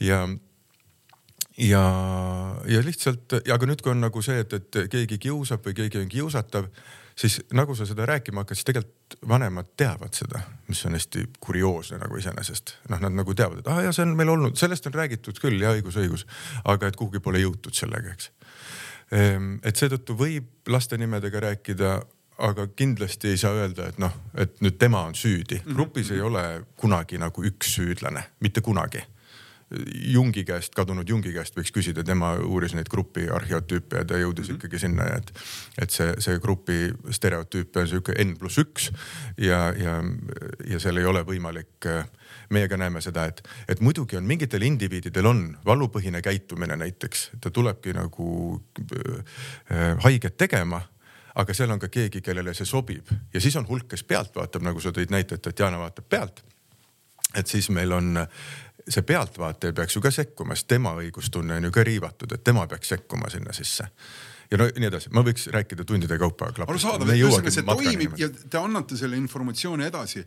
[0.00, 0.28] ja
[1.58, 1.84] ja,
[2.68, 6.08] ja lihtsalt, aga nüüd, kui on nagu see, et, et keegi kiusab või keegi on
[6.08, 6.68] kiusatav
[7.20, 11.98] siis nagu sa seda rääkima hakkad, siis tegelikult vanemad teavad seda, mis on hästi kurioosne
[12.00, 12.76] nagu iseenesest.
[12.88, 15.60] noh, nad nagu teavad, et ah ja see on meil olnud, sellest on räägitud küll
[15.60, 16.26] ja õigus, õigus,
[16.64, 18.30] aga et kuhugi pole jõutud sellega, eks.
[19.12, 21.94] Ehm, et seetõttu võib laste nimedega rääkida,
[22.40, 25.60] aga kindlasti ei saa öelda, et noh, et nüüd tema on süüdi.
[25.74, 29.04] grupis ei ole kunagi nagu üks süüdlane, mitte kunagi
[30.10, 34.48] Jungi käest, kadunud Jungi käest võiks küsida, tema uuris neid grupi arheotüüpe ja ta jõudis
[34.48, 34.58] mm -hmm.
[34.58, 35.32] ikkagi sinna, et,
[35.78, 38.90] et see, see grupi stereotüüp on sihuke N pluss üks
[39.38, 40.02] ja, ja,
[40.66, 41.86] ja seal ei ole võimalik
[42.50, 47.50] meie ka näeme seda, et, et muidugi on mingitel indiviididel on valupõhine käitumine näiteks, ta
[47.50, 50.82] tulebki nagu äh, haiget tegema
[51.34, 54.64] aga seal on ka keegi, kellele see sobib ja siis on hulk, kes pealt vaatab,
[54.66, 56.42] nagu sa tõid näite, et Tatjana vaatab pealt.
[57.34, 58.26] et siis meil on
[58.90, 62.66] see pealtvaataja peaks ju ka sekkuma, sest tema õigustunne on ju ka riivatud, et tema
[62.70, 63.86] peaks sekkuma sinna sisse.
[64.50, 66.50] Ja no nii edasi, ma võiks rääkida tundide kaupa.
[66.66, 70.24] arusaadav, et ühesõnaga see toimib ja te annate selle informatsiooni edasi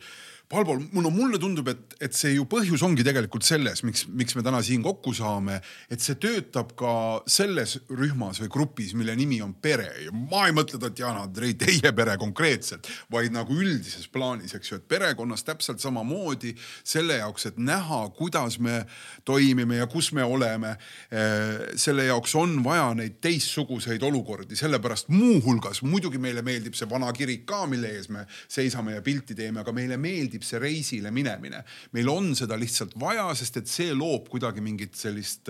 [0.53, 4.43] Valvo, no mulle tundub, et, et see ju põhjus ongi tegelikult selles, miks, miks me
[4.45, 5.55] täna siin kokku saame,
[5.89, 6.93] et see töötab ka
[7.25, 11.93] selles rühmas või grupis, mille nimi on pere ja ma ei mõtle Tatjana Andrei teie
[11.95, 17.57] pere konkreetselt, vaid nagu üldises plaanis, eks ju, et perekonnas täpselt samamoodi selle jaoks, et
[17.57, 18.83] näha, kuidas me
[19.25, 20.75] toimime ja kus me oleme.
[21.09, 27.09] Eh, selle jaoks on vaja neid teistsuguseid olukordi, sellepärast muuhulgas muidugi meile meeldib see vana
[27.15, 31.11] kirik ka, mille ees me seisame ja pilti teeme, aga meile meeldib meeldib see reisile
[31.11, 31.63] minemine.
[31.93, 35.49] meil on seda lihtsalt vaja, sest et see loob kuidagi mingit sellist,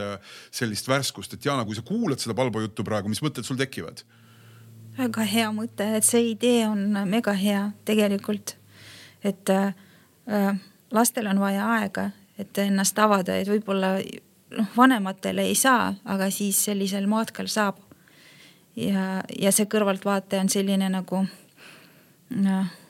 [0.51, 4.03] sellist värskust, et Jana, kui sa kuulad seda Palbo juttu praegu, mis mõtted sul tekivad?
[4.97, 8.57] väga hea mõte, et see idee on mega hea tegelikult.
[9.23, 9.73] et äh,
[10.91, 13.97] lastel on vaja aega, et ennast avada, et võib-olla
[14.57, 17.79] noh, vanematele ei saa, aga siis sellisel matkal saab.
[18.75, 21.25] ja, ja see kõrvaltvaataja on selline nagu
[22.33, 22.82] noh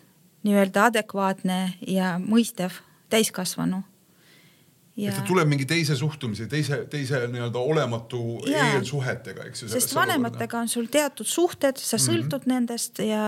[0.44, 2.82] nii-öelda adekvaatne ja mõistev
[3.14, 3.84] täiskasvanu.
[4.96, 5.10] Ja...
[5.10, 8.68] et ta tuleb mingi teise suhtumise, teise, teise nii-öelda olematu ja.
[8.76, 9.72] eelsuhetega, eks ju.
[9.72, 12.04] sest vanematega on sul teatud suhted, sa mhm.
[12.06, 12.54] sõltud mm -hmm.
[12.54, 13.24] nendest ja,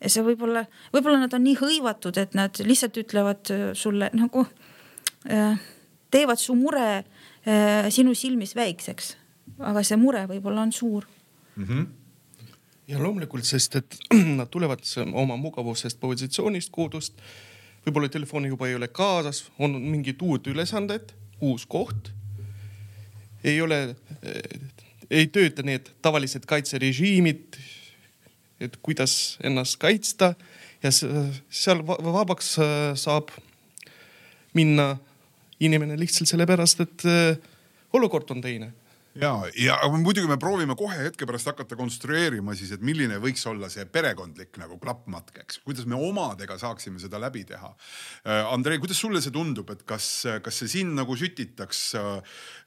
[0.00, 4.44] ja see võib-olla, võib-olla nad on nii hõivatud, et nad lihtsalt ütlevad äh, sulle nagu
[5.30, 5.56] äh,,
[6.10, 9.16] teevad su mure äh, sinu silmis väikseks.
[9.58, 11.06] aga see mure võib-olla on suur
[11.56, 11.64] mm.
[11.64, 12.01] -hmm
[12.92, 13.96] ja loomulikult, sest et
[14.38, 17.20] nad tulevad oma mugavusest positsioonist, kodust.
[17.86, 22.12] võib-olla telefoni juba ei ole kaasas, on mingid uued ülesanded, uus koht.
[23.44, 23.96] ei ole,
[25.10, 27.56] ei tööta need tavalised kaitserežiimid,
[28.62, 30.34] et kuidas ennast kaitsta
[30.82, 33.32] ja seal vabaks äh, saab
[34.54, 34.94] minna
[35.62, 37.34] inimene lihtsalt sellepärast, et äh,
[37.92, 38.70] olukord on teine
[39.20, 43.68] ja, ja muidugi me proovime kohe hetke pärast hakata konstrueerima siis, et milline võiks olla
[43.72, 47.72] see perekondlik nagu klappmatk, eks, kuidas me omadega saaksime seda läbi teha.
[48.24, 50.08] Äh, Andrei, kuidas sulle see tundub, et kas,
[50.44, 52.10] kas see sind nagu sütitaks äh,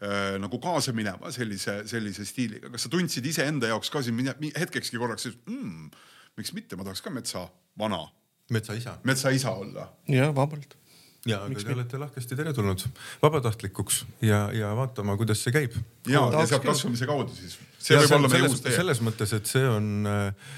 [0.05, 5.01] äh, nagu kaasa minema sellise, sellise stiiliga, kas sa tundsid iseenda jaoks ka siin hetkekski
[5.01, 5.91] korraks mm,,
[6.37, 7.47] miks mitte, ma tahaks ka metsa
[7.79, 8.05] vana.
[8.53, 8.99] metsaisa.
[9.03, 9.89] metsaisa olla.
[10.11, 10.77] jah, vabalt
[11.25, 12.83] ja, aga te olete lahkesti teretulnud
[13.23, 15.73] vabatahtlikuks ja, ja vaatama, kuidas see käib.
[16.07, 17.57] ja, ja sealt kasvamise kaudu siis.
[17.79, 18.75] see ja võib olla meie uus tee.
[18.77, 20.53] selles mõttes, et see on äh,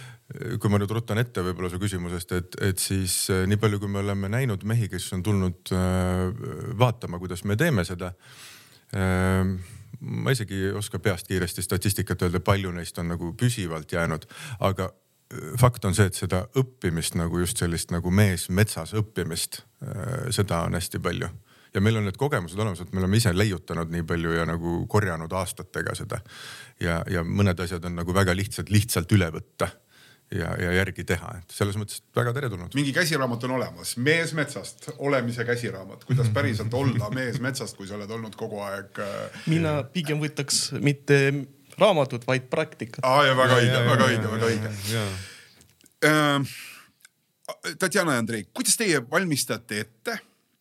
[0.60, 3.92] kui ma nüüd rutan ette võib-olla su küsimusest, et, et siis äh, nii palju, kui
[3.92, 6.46] me oleme näinud mehi, kes on tulnud äh,
[6.80, 8.14] vaatama, kuidas me teeme seda
[8.96, 9.58] äh,.
[9.98, 14.28] ma isegi ei oska peast kiiresti statistikat öelda, palju neist on nagu püsivalt jäänud,
[14.68, 14.92] aga
[15.60, 20.64] fakt on see, et seda õppimist nagu just sellist nagu mees metsas õppimist, äh, seda
[20.68, 21.30] on hästi palju
[21.74, 24.80] ja meil on need kogemused olemas, et me oleme ise leiutanud nii palju ja nagu
[24.90, 26.22] korjanud aastatega seda.
[26.80, 29.70] ja, ja mõned asjad on nagu väga lihtsad lihtsalt üle võtta
[30.32, 32.76] ja, ja järgi teha, et selles mõttes väga teretulnud.
[32.78, 37.96] mingi käsiraamat on olemas, Mees metsast, olemise käsiraamat, kuidas päriselt olla mees metsast, kui sa
[38.00, 39.46] oled olnud kogu aeg äh....
[39.48, 41.20] mina pigem võtaks mitte
[41.78, 43.04] raamatut, vaid praktikat.
[43.06, 45.04] aa ja väga õige, väga õige, väga õige.
[46.06, 46.56] Äh,
[47.80, 50.18] Tatjana ja Andrei, kuidas teie valmistate ette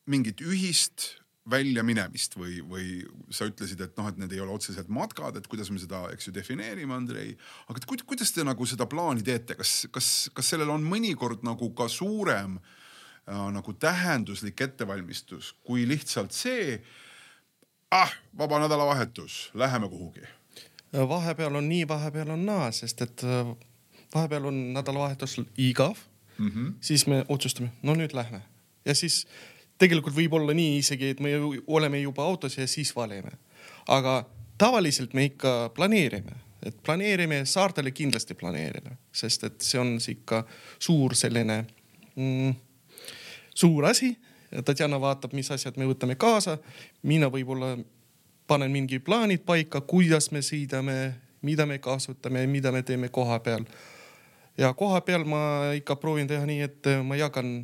[0.06, 1.16] mingit ühist
[1.50, 2.86] väljaminemist või, või
[3.34, 6.28] sa ütlesid, et noh, et need ei ole otseselt matkad, et kuidas me seda, eks
[6.28, 7.36] ju, defineerime, Andrei.
[7.70, 11.70] aga et kuidas te nagu seda plaani teete, kas, kas, kas sellel on mõnikord nagu
[11.78, 16.80] ka suurem äh, nagu tähenduslik ettevalmistus kui lihtsalt see.
[17.94, 20.26] ah, vaba nädalavahetus, läheme kuhugi.
[20.96, 23.54] Vahepeal on nii, vahepeal on naa, sest et äh,
[24.14, 25.96] vahepeal on nädalavahetus igav
[26.38, 26.48] mm.
[26.48, 26.72] -hmm.
[26.80, 28.42] siis me otsustame, no nüüd lähme
[28.86, 29.26] ja siis
[29.78, 31.34] tegelikult võib olla nii isegi, et me
[31.66, 33.32] oleme juba autos ja siis valime.
[33.88, 34.24] aga
[34.58, 36.32] tavaliselt me ikka planeerime,
[36.62, 40.44] et planeerime saartele kindlasti planeerime, sest et see on ikka
[40.78, 41.64] suur selline
[42.14, 42.54] mm,
[43.54, 44.16] suur asi.
[44.64, 46.56] Tatjana vaatab, mis asjad me võtame kaasa,
[47.02, 47.74] mina võib-olla
[48.46, 53.66] panen mingi plaanid paika, kuidas me sõidame, mida me kasutame, mida me teeme koha peal
[54.58, 55.40] ja kohapeal ma
[55.76, 57.58] ikka proovin teha nii, et ma jagan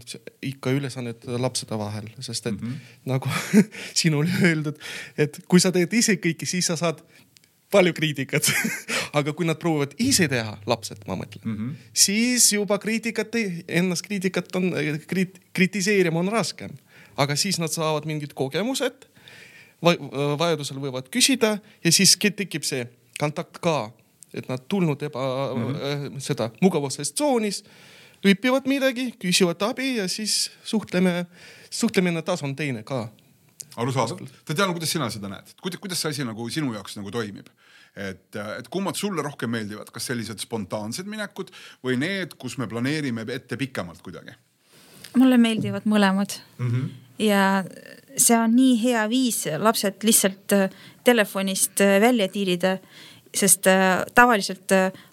[0.44, 2.96] ikka ülesanded lapsede vahel, sest et mm -hmm.
[3.04, 3.28] nagu
[3.98, 4.78] siin oli öeldud,
[5.18, 7.00] et kui sa teed ise kõike, siis sa saad
[7.70, 8.52] palju kriitikat
[9.18, 11.74] aga kui nad proovivad ise teha, lapsed, ma mõtlen mm, -hmm.
[11.92, 13.34] siis juba kriitikat,
[13.68, 14.72] ennast kriitikat on
[15.06, 16.70] krit,, kritiseerima on raskem.
[17.16, 19.08] aga siis nad saavad mingid kogemused.
[19.82, 22.86] Vajadusel võivad küsida ja siis tekib see
[23.18, 23.90] kontakt ka
[24.34, 25.22] et nad tulnud eba
[25.54, 26.20] mm, -hmm.
[26.20, 27.62] seda mugavusest tsoonis,
[28.24, 31.26] õpivad midagi, küsivad abi ja siis suhtleme,
[31.70, 33.08] suhtlemine taas on teine ka.
[33.76, 34.18] arusaadav.
[34.44, 37.48] Tatjana, kuidas sina seda näed, kuidas, kuidas see asi nagu sinu jaoks nagu toimib?
[37.96, 41.50] et, et kummad sulle rohkem meeldivad, kas sellised spontaansed minekud
[41.84, 44.32] või need, kus me planeerime ette pikemalt kuidagi?
[45.16, 46.70] mulle meeldivad mõlemad mm.
[46.70, 46.88] -hmm.
[47.18, 47.64] ja
[48.16, 50.70] see on nii hea viis lapsed lihtsalt äh,
[51.04, 52.76] telefonist äh, välja tiirida
[53.34, 54.68] sest äh, tavaliselt,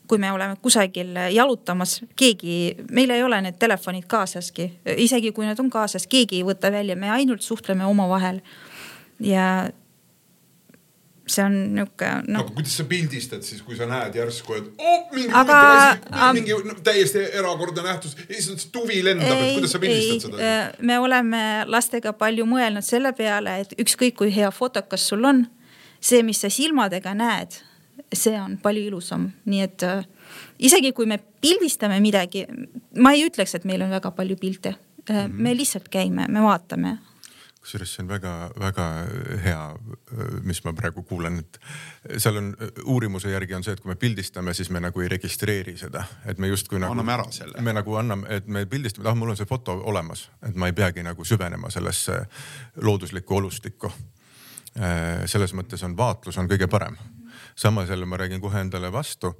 [0.08, 4.66] kui me oleme kusagil jalutamas, keegi, meil ei ole need telefonid kaasaski,
[4.98, 8.42] isegi kui need on kaasas, keegi ei võta välja, me ainult suhtleme omavahel.
[9.20, 9.70] ja
[11.30, 12.42] see on nihuke noh.
[12.44, 15.60] aga kuidas sa pildistad siis, kui sa näed järsku, et oh, mingi aga,
[15.94, 20.26] asi, mingi no, täiesti erakordne nähtus, issand see tuvi lendab, et kuidas sa pildistad ei,
[20.26, 20.44] seda?
[20.50, 25.46] Äh, me oleme lastega palju mõelnud selle peale, et ükskõik kui hea fotokas sul on,
[26.02, 27.62] see, mis sa silmadega näed
[28.14, 30.06] see on palju ilusam, nii et äh,
[30.70, 32.46] isegi kui me pildistame midagi,
[32.98, 35.16] ma ei ütleks, et meil on väga palju pilte mm.
[35.16, 35.34] -hmm.
[35.34, 36.98] me lihtsalt käime, me vaatame.
[37.70, 38.86] Kusjuures see on väga-väga
[39.44, 39.60] hea,
[40.48, 41.60] mis ma praegu kuulen, et
[42.18, 42.50] seal on
[42.86, 46.42] uurimuse järgi on see, et kui me pildistame, siis me nagu ei registreeri seda, et
[46.42, 46.96] me justkui nagu.
[46.98, 47.62] anname ära selle.
[47.62, 50.74] me nagu anname, et me pildistame, ah mul on see foto olemas, et ma ei
[50.74, 52.24] peagi nagu süvenema sellesse
[52.82, 53.94] looduslikku olustikku.
[54.80, 56.98] Äh, selles mõttes on vaatlus on kõige parem
[57.60, 59.34] samas jälle ma räägin kohe endale vastu,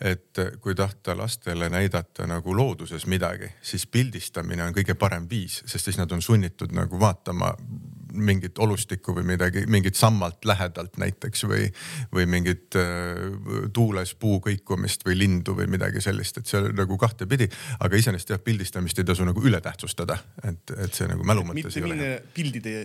[0.00, 5.90] et kui tahta lastele näidata nagu looduses midagi, siis pildistamine on kõige parem viis, sest
[5.90, 7.54] siis nad on sunnitud nagu vaatama
[8.14, 11.66] mingit olustikku või midagi, mingit sammalt lähedalt näiteks või,
[12.14, 13.24] või mingit äh,
[13.74, 17.48] tuules puu kõikumist või lindu või midagi sellist, et see nagu kahtepidi.
[17.80, 21.78] aga iseenesest jah, pildistamist ei tasu nagu üle tähtsustada, et, et see nagu mälu mõttes
[21.78, 22.22] ei ole hea.
[22.34, 22.78] pildide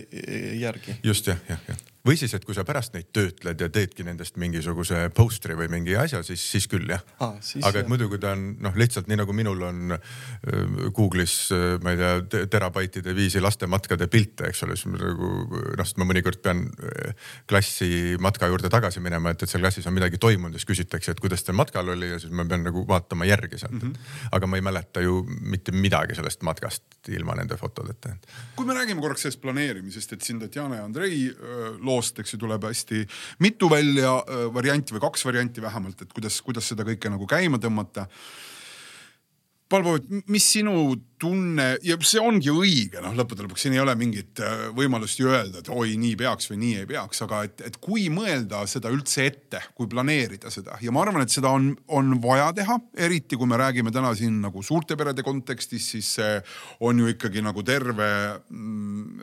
[0.58, 0.98] järgi.
[1.02, 4.38] just jah, jah, jah või siis, et kui sa pärast neid töötled ja teedki nendest
[4.40, 7.36] mingisuguse poster'i või mingi asja, siis, siis küll jah ah,.
[7.68, 11.76] aga et muidu, kui ta on noh, lihtsalt nii nagu minul on äh, Google'is äh,,
[11.84, 16.40] ma ei tea, terabaitide viisi lastematkade pilte, eks ole, siis nagu noh, sest ma mõnikord
[16.44, 17.12] pean äh,
[17.50, 21.12] klassi matka juurde tagasi minema, et, et seal klassis on midagi toimunud ja siis küsitakse,
[21.12, 23.92] et kuidas teil matkal oli ja siis ma pean nagu vaatama järgi sealt mm.
[23.92, 24.16] -hmm.
[24.38, 28.16] aga ma ei mäleta ju mitte midagi sellest matkast ilma nende fotodeta.
[28.56, 31.28] kui me räägime korraks sellest planeerimisest, et siin Tatjana ja Andrei
[31.90, 33.04] loost, eks ju, tuleb hästi
[33.44, 37.60] mitu välja äh, varianti või kaks varianti vähemalt, et kuidas, kuidas seda kõike nagu käima
[37.62, 38.06] tõmmata.
[39.70, 39.98] Palvo,
[40.30, 44.66] mis sinu tunne ja see ongi õige, noh, lõppude lõpuks siin ei ole mingit äh,
[44.76, 48.08] võimalust ju öelda, et oi, nii peaks või nii ei peaks, aga et, et kui
[48.12, 52.50] mõelda seda üldse ette, kui planeerida seda ja ma arvan, et seda on, on vaja
[52.56, 56.40] teha, eriti kui me räägime täna siin nagu suurte perede kontekstis, siis see
[56.86, 58.10] on ju ikkagi nagu terve
[58.48, 59.22] mm,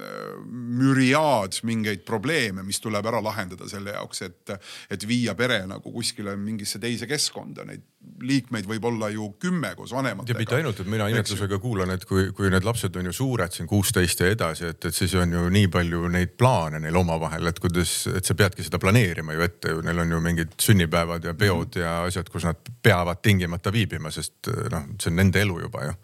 [0.77, 4.57] müriaad mingeid probleeme, mis tuleb ära lahendada selle jaoks, et,
[4.93, 7.85] et viia pere nagu kuskile mingisse teise keskkonda, neid
[8.23, 10.35] liikmeid võib olla ju kümme koos vanematega.
[10.35, 13.13] ja mitte ainult, et mina imetlusega kuulan arvan, et kui, kui need lapsed on ju
[13.15, 16.96] suured siin kuusteist ja edasi, et, et siis on ju nii palju neid plaane neil
[16.96, 20.58] omavahel, et kuidas, et sa peadki seda planeerima ju ette ju, neil on ju mingid
[20.62, 25.42] sünnipäevad ja peod ja asjad, kus nad peavad tingimata viibima, sest noh, see on nende
[25.42, 25.96] elu juba ju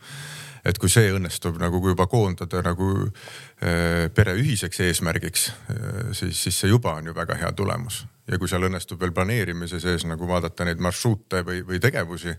[0.64, 6.62] et kui see õnnestub nagu juba koondada nagu äh, pere ühiseks eesmärgiks äh,, siis, siis
[6.62, 8.06] see juba on ju väga hea tulemus.
[8.32, 12.32] ja kui seal õnnestub veel planeerimise sees nagu vaadata neid marsruute või, või tegevusi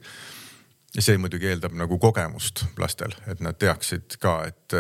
[1.03, 4.77] see muidugi eeldab nagu kogemust lastel, et nad teaksid ka, et,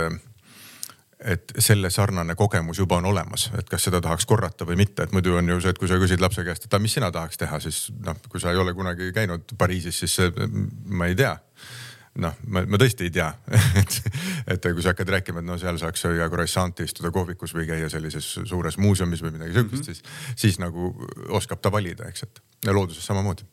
[1.34, 5.14] et selle sarnane kogemus juba on olemas, et kas seda tahaks korrata või mitte, et
[5.14, 7.58] muidu on ju see, et kui sa küsid lapse käest, et mis sina tahaks teha,
[7.62, 10.52] siis noh, kui sa ei ole kunagi käinud Pariisis, siis see,
[10.86, 11.34] ma ei tea.
[12.22, 13.32] Noh, ma, ma tõesti ei tea.
[13.80, 13.94] Et,
[14.46, 17.88] et kui sa hakkad rääkima, et no seal saaks süüa croissant'i, istuda kohvikus või käia
[17.90, 20.28] sellises suures muuseumis või midagi sihukest mm, -hmm.
[20.36, 20.92] siis, siis nagu
[21.34, 23.48] oskab ta valida, eks, et ja looduses samamoodi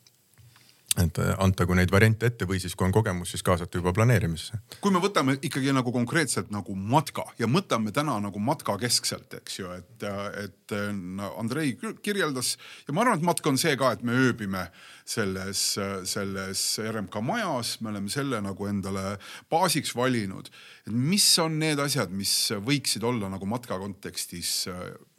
[1.00, 4.58] et äh, antagu neid variante ette või siis, kui on kogemus, siis kaasata juba planeerimisse.
[4.84, 9.70] kui me võtame ikkagi nagu konkreetselt nagu matka ja mõtleme täna nagu matkakeskselt, eks ju,
[9.72, 10.04] et,
[10.42, 11.72] et no, Andrei
[12.04, 14.66] kirjeldas ja ma arvan, et matk on see ka, et me ööbime
[15.08, 15.64] selles,
[16.12, 19.16] selles RMK majas, me oleme selle nagu endale
[19.50, 20.52] baasiks valinud.
[20.86, 24.68] et mis on need asjad, mis võiksid olla nagu matka kontekstis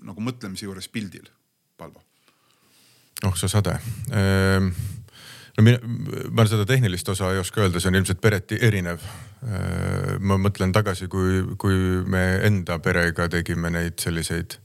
[0.06, 1.26] nagu mõtlemise juures pildil,
[1.78, 2.04] Palvo?
[3.26, 3.80] oh sa sade
[4.14, 5.02] ehm
[5.58, 5.78] no mina,
[6.32, 9.04] ma seda tehnilist osa ei oska öelda, see on ilmselt pereti erinev.
[9.44, 11.78] Äh, ma mõtlen tagasi, kui, kui
[12.10, 14.58] me enda perega tegime neid selliseid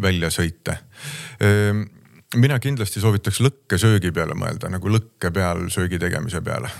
[0.00, 0.76] väljasõite.
[1.40, 1.82] Äh,
[2.36, 6.70] mina kindlasti soovitaks lõkkesöögi peale mõelda nagu lõkke peal söögi tegemise peale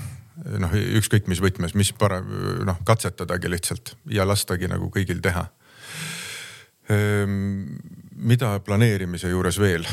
[0.61, 2.29] noh, ükskõik mis võtmes, mis parem,
[2.65, 5.47] noh katsetadagi lihtsalt ja lastagi nagu kõigil teha.
[6.91, 7.25] Äh,
[8.21, 9.87] mida planeerimise juures veel?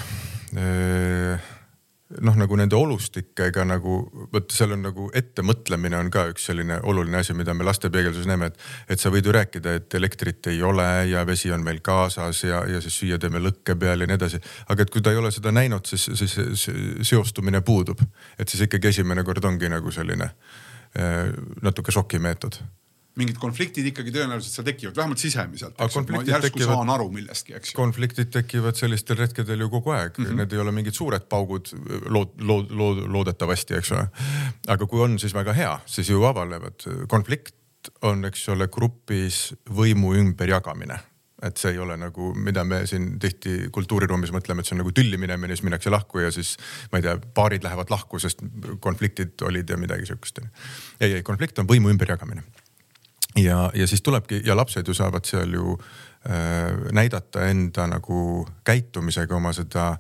[2.24, 3.98] Noh, nagu nende olustikega nagu
[4.34, 8.52] vot seal on nagu ettemõtlemine on ka üks selline oluline asi, mida me lastepeegelduses näeme,
[8.52, 8.64] et,
[8.96, 12.64] et sa võid ju rääkida, et elektrit ei ole ja vesi on meil kaasas ja,
[12.70, 14.42] ja siis süüa teeme lõkke peal ja nii edasi.
[14.68, 16.70] aga et kui ta ei ole seda näinud, siis, siis
[17.10, 18.02] seostumine puudub,
[18.40, 21.32] et siis ikkagi esimene kord ongi nagu selline äh,
[21.62, 22.62] natuke šokimeetod
[23.18, 25.76] mingid konfliktid ikkagi tõenäoliselt seal tekivad, vähemalt sisemiselt.
[26.30, 27.78] järsku tekivad, saan aru millestki, eks ju.
[27.80, 30.42] konfliktid tekivad sellistel hetkedel ju kogu aeg mm, -hmm.
[30.42, 31.74] need ei ole mingid suured paugud
[32.06, 34.08] lood, lood, lood, loodetavasti, eks ole.
[34.68, 36.88] aga kui on, siis väga hea, siis ju avanevad.
[37.08, 37.56] konflikt
[38.02, 41.00] on, eks ole, grupis võimu ümberjagamine
[41.44, 44.94] et see ei ole nagu, mida me siin tihti kultuuriruumis mõtleme, et see on nagu
[44.96, 46.56] tülli minemine, siis minnakse lahku ja siis
[46.92, 48.42] ma ei tea, paarid lähevad lahku, sest
[48.82, 50.42] konfliktid olid ja midagi sihukest.
[51.00, 52.42] ei, ei konflikt on võimu ümberjagamine
[53.38, 59.36] ja, ja siis tulebki ja lapsed ju saavad seal ju äh, näidata enda nagu käitumisega
[59.36, 59.98] oma seda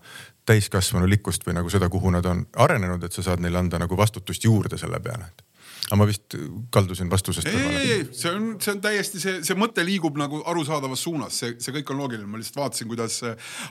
[0.47, 4.43] täiskasvanulikkust või nagu seda, kuhu nad on arenenud, et sa saad neile anda nagu vastutust
[4.43, 5.46] juurde selle peale, et
[5.87, 6.35] aga ma vist
[6.73, 7.47] kaldusin vastusest.
[7.47, 11.37] ei, ei, ei, see on, see on täiesti see, see mõte liigub nagu arusaadavas suunas,
[11.39, 13.21] see, see kõik on loogiline, ma lihtsalt vaatasin, kuidas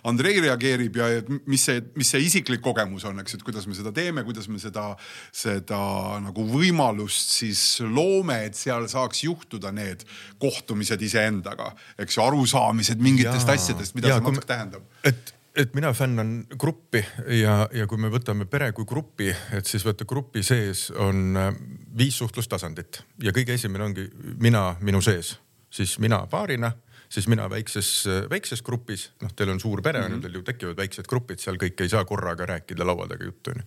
[0.08, 1.10] Andrei reageerib ja
[1.44, 4.60] mis see, mis see isiklik kogemus on, eks, et kuidas me seda teeme, kuidas me
[4.62, 4.88] seda,
[5.34, 5.80] seda
[6.24, 10.06] nagu võimalust siis loome, et seal saaks juhtuda need
[10.42, 14.88] kohtumised iseendaga, eks ju, arusaamised mingitest ja, asjadest, mida ja, see matk tähendab.
[15.04, 17.00] et et mina fännan gruppi
[17.40, 21.52] ja, ja kui me võtame pere kui grupi, et siis vaata grupi sees on äh,
[21.96, 24.06] viis suhtlustasandit ja kõige esimene ongi
[24.42, 25.36] mina minu sees,
[25.72, 26.72] siis mina paarina
[27.08, 27.90] siis mina väikses,
[28.30, 30.22] väikses grupis, noh, teil on suur pere mm, -hmm.
[30.22, 33.62] teil ju tekivad väiksed grupid, seal kõik ei saa korraga rääkida laua taga juttu onju.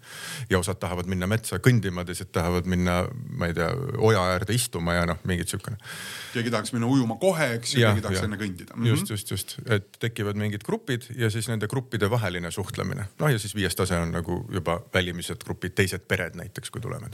[0.49, 4.93] ja osad tahavad minna metsa kõndima, teised tahavad minna, ma ei tea, oja äärde istuma
[4.93, 5.77] ja noh, mingit siukene.
[6.33, 8.25] keegi tahaks minna ujuma kohe, eks ju, keegi tahaks ja.
[8.29, 8.83] enne kõndida mm.
[8.83, 8.87] -hmm.
[8.87, 13.07] just, just, just, et tekivad mingid grupid ja siis nende gruppide vaheline suhtlemine.
[13.19, 17.09] noh ja siis viies tase on nagu juba välimised grupid, teised pered näiteks, kui tuleme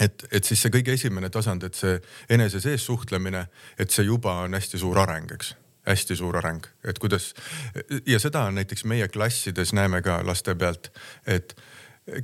[0.00, 3.46] et, et siis see kõige esimene tasand, et see enese sees suhtlemine,
[3.78, 5.54] et see juba on hästi suur areng, eks
[5.86, 7.30] hästi suur areng, et kuidas
[8.06, 10.90] ja seda näiteks meie klassides näeme ka laste pealt,
[11.26, 11.54] et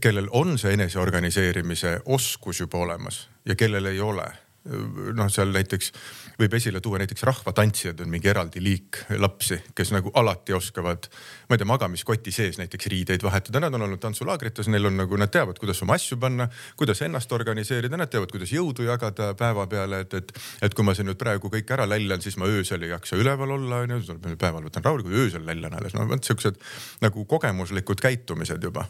[0.03, 4.27] kellel on see eneseorganiseerimise oskus juba olemas ja kellel ei ole.
[4.63, 5.91] Noh, seal näiteks
[6.39, 11.09] võib esile tuua näiteks rahvatantsijad on mingi eraldi liik lapsi, kes nagu alati oskavad,
[11.49, 15.19] ma ei tea, magamiskoti sees näiteks riideid vahetada, nad on olnud tantsulaagrites, neil on nagu,
[15.19, 16.47] nad teavad, kuidas oma asju panna,
[16.79, 20.33] kuidas ennast organiseerida, nad teavad, kuidas jõudu jagada päeva peale, et, et,
[20.63, 23.57] et kui ma siin nüüd praegu kõik ära lällan, siis ma öösel ei jaksa üleval
[23.59, 26.63] olla, onju, päeval võtan rahulikult, öösel lällan alles, no vot siuksed
[27.03, 28.87] nagu kogemuslikud käitumised juba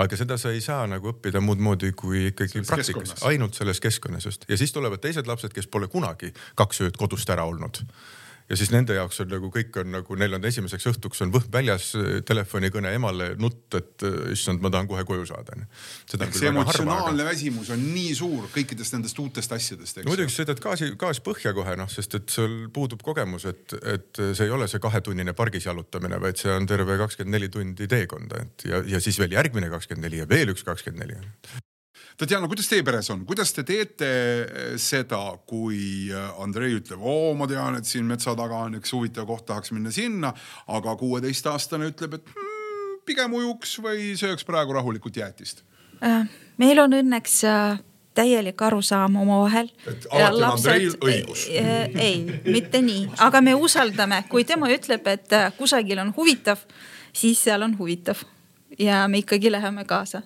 [0.00, 4.26] aga seda sa ei saa nagu õppida muud moodi kui ikkagi praktikas, ainult selles keskkonnas
[4.28, 4.48] just.
[4.48, 7.82] ja siis tulevad teised lapsed, kes pole kunagi kaks ööd kodust ära olnud
[8.52, 11.48] ja siis nende jaoks on nagu kõik on nagu neil on esimeseks õhtuks on võhm
[11.54, 11.92] väljas,
[12.28, 15.56] telefonikõne emale, nutt, et issand, ma tahan kohe koju saada
[16.06, 20.02] see emotsionaalne väsimus on nii suur kõikidest nendest uutest asjadest.
[20.02, 24.22] no muidugi sõidad gaasi, gaas põhja kohe noh, sest et sul puudub kogemus, et, et
[24.22, 28.44] see ei ole see kahetunnine pargis jalutamine, vaid see on terve kakskümmend neli tundi teekonda,
[28.44, 31.20] et ja, ja siis veel järgmine kakskümmend neli ja veel üks kakskümmend neli
[32.20, 37.32] Tatjana, kuidas teie peres on, kuidas te teete eh, seda, kui eh, Andrei ütleb, oo,
[37.38, 40.32] ma tean, et siin metsa taga on üks huvitav koht, tahaks minna sinna,
[40.76, 45.64] aga kuueteistaastane ütleb, et hmm, pigem ujuks või sööks praegu rahulikult jäätist?
[46.04, 46.28] Äh,
[46.60, 47.80] meil on õnneks äh,
[48.18, 49.70] täielik arusaam omavahel.
[49.88, 51.46] et alati on Andreil õigus?
[51.48, 56.60] Äh, ei, mitte nii, aga me usaldame, kui tema ütleb, et kusagil on huvitav,
[57.16, 58.20] siis seal on huvitav
[58.78, 60.22] ja me ikkagi läheme kaasa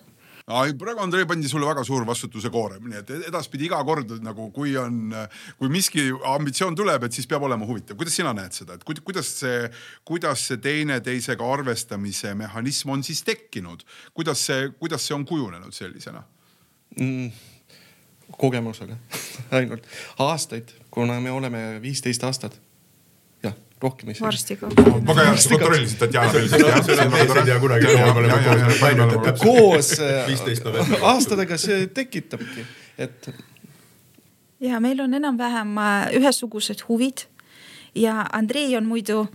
[0.47, 4.77] praegu Andrei pandi sulle väga suur vastutuse koorem, nii et edaspidi iga kord nagu kui
[4.79, 5.11] on,
[5.59, 7.99] kui miski ambitsioon tuleb, et siis peab olema huvitav.
[7.99, 9.67] kuidas sina näed seda, et kuidas see,
[10.07, 13.83] kuidas see teineteisega arvestamise mehhanism on siis tekkinud,
[14.15, 16.23] kuidas see, kuidas see on kujunenud sellisena
[17.01, 17.31] mm,?
[18.39, 18.97] kogemusega
[19.59, 19.87] ainult
[20.23, 22.61] aastaid, kuna me oleme viisteist aastat
[23.83, 24.27] rohkem ei saa.
[24.27, 24.71] varsti ka.
[24.77, 26.49] väga hea, sa kontrollisid Tatjana veel.
[29.43, 29.93] koos
[31.13, 32.67] aastatega see tekitabki,
[32.99, 33.31] et.
[34.61, 37.27] ja meil on enam-vähem äh, ühesugused huvid
[37.95, 39.27] ja Andrei on muidu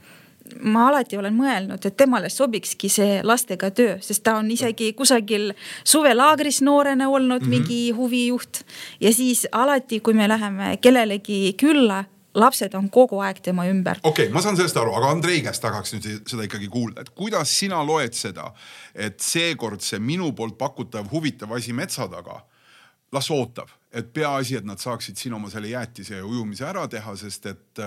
[0.59, 5.51] ma alati olen mõelnud, et temale sobikski see lastega töö, sest ta on isegi kusagil
[5.87, 7.49] suvelaagris noorena olnud mm -hmm.
[7.49, 8.63] mingi huvijuht.
[8.99, 13.99] ja siis alati, kui me läheme kellelegi külla, lapsed on kogu aeg tema ümber.
[14.03, 17.11] okei okay,, ma saan sellest aru, aga Andrei käest tahaks nüüd seda ikkagi kuulda, et
[17.17, 18.51] kuidas sina loed seda,
[18.95, 22.39] et seekord see minu poolt pakutav huvitav asi metsa taga,
[23.11, 27.15] las ootab, et peaasi, et nad saaksid siin oma selle jäätise ja ujumise ära teha,
[27.19, 27.83] sest et,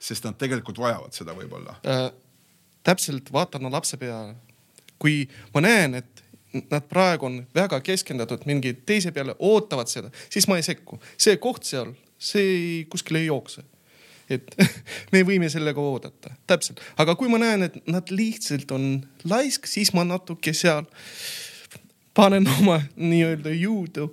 [0.00, 2.10] sest nad tegelikult vajavad seda võib-olla äh,.
[2.84, 4.36] täpselt vaatan lapse peale,
[5.00, 5.22] kui
[5.54, 6.24] ma näen, et
[6.72, 11.36] nad praegu on väga keskendatud mingi teise peale, ootavad seda, siis ma ei sekku, see
[11.40, 13.64] koht seal, see kuskile ei jookse
[14.30, 14.54] et
[15.12, 18.88] me võime sellega oodata, täpselt, aga kui ma näen, et nad lihtsalt on
[19.28, 20.86] laisk, siis ma natuke seal
[22.18, 24.08] panen oma nii-öelda jõudu,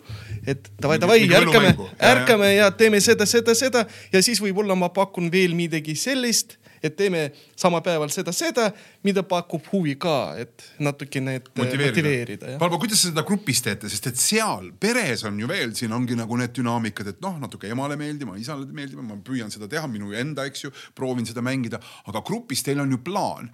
[0.46, 1.72] et davai, davai, ärkame,
[2.12, 3.86] ärkame ja teeme seda, seda, seda.
[4.14, 7.26] Ja siis võib-olla ma pakun veel midagi sellist et teeme
[7.58, 8.70] sama päeval seda, seda,
[9.06, 12.56] mida pakub huvi ka, et natukene motiveerida, motiveerida.
[12.62, 16.18] Valvo, kuidas te seda grupis teete, sest et seal peres on ju veel, siin ongi
[16.20, 20.14] nagu need dünaamikad, et noh, natuke emale meeldima, isale meeldima, ma püüan seda teha, minu
[20.18, 23.52] enda, eks ju, proovin seda mängida, aga grupis teil on ju plaan.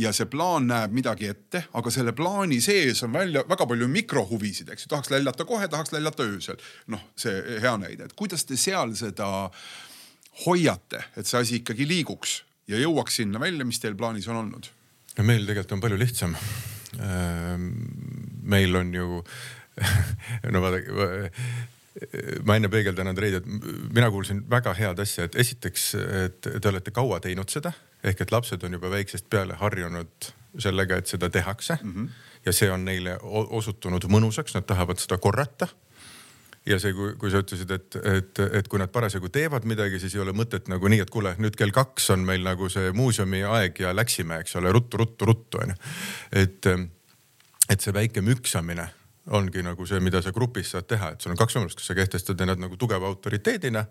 [0.00, 4.70] Ja see plaan näeb midagi ette, aga selle plaani sees on välja väga palju mikrohuvisid,
[4.72, 6.56] eks ju, tahaks lällata kohe, tahaks lällata öösel.
[6.92, 9.28] noh, see hea näide, et kuidas te seal seda
[10.46, 14.70] hoiate, et see asi ikkagi liiguks ja jõuaks sinna välja, mis teil plaanis on olnud?
[15.18, 16.36] no meil tegelikult on palju lihtsam.
[17.00, 17.68] Ehm,
[18.42, 19.22] meil on ju
[20.54, 21.30] no vaadake,
[22.48, 23.48] ma enne peegeldan Andreid, et
[23.92, 25.88] mina kuulsin väga head asja, et esiteks,
[26.24, 30.98] et te olete kaua teinud seda ehk et lapsed on juba väiksest peale harjunud sellega,
[30.98, 31.92] et seda tehakse mm.
[31.94, 32.08] -hmm.
[32.46, 35.68] ja see on neile osutunud mõnusaks, nad tahavad seda korrata
[36.66, 40.14] ja see, kui, kui sa ütlesid, et, et, et kui nad parasjagu teevad midagi, siis
[40.16, 43.42] ei ole mõtet nagu nii, et kuule, nüüd kell kaks on meil nagu see muuseumi
[43.48, 45.78] aeg ja läksime, eks ole, ruttu, ruttu, ruttu onju.
[46.44, 46.72] et,
[47.68, 48.88] et see väike müksamine
[49.30, 51.94] ongi nagu see, mida sa grupis saad teha, et sul on kaks võimalust, kas sa
[51.94, 53.84] kehtestad ennast nagu tugeva autoriteedina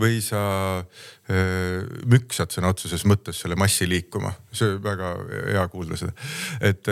[0.00, 0.40] või sa
[0.80, 4.32] öö, müksad sõna otseses mõttes selle massi liikuma.
[4.56, 5.12] see väga
[5.52, 6.16] hea kuulda seda,
[6.64, 6.88] et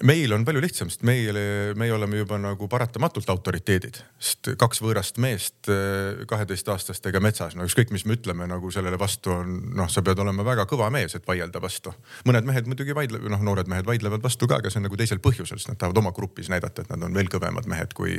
[0.00, 1.42] meil on palju lihtsam, sest meile,
[1.78, 7.92] meie oleme juba nagu paratamatult autoriteedid, sest kaks võõrast meest eh, kaheteistaastastega metsas, no ükskõik,
[7.92, 11.28] mis me ütleme nagu sellele vastu on, noh, sa pead olema väga kõva mees, et
[11.28, 11.92] vaielda vastu.
[12.28, 15.20] mõned mehed muidugi vaidlevad, noh, noored mehed vaidlevad vastu ka, aga see on nagu teisel
[15.22, 18.16] põhjusel, sest nad tahavad oma grupis näidata, et nad on veel kõvemad mehed, kui,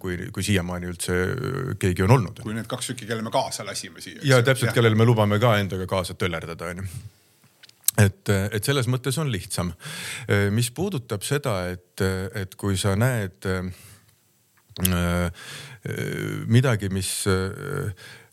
[0.00, 1.20] kui, kui siiamaani üldse
[1.80, 2.44] keegi on olnud.
[2.46, 4.24] kui need kaks tükki, kelle me kaasa lasime siia.
[4.24, 6.88] ja täpselt, kellele me lubame ka endaga kaasa töllerdada, onju
[7.98, 9.72] et, et selles mõttes on lihtsam.
[10.54, 12.02] mis puudutab seda, et,
[12.38, 13.72] et kui sa näed äh,
[16.46, 17.26] midagi, mis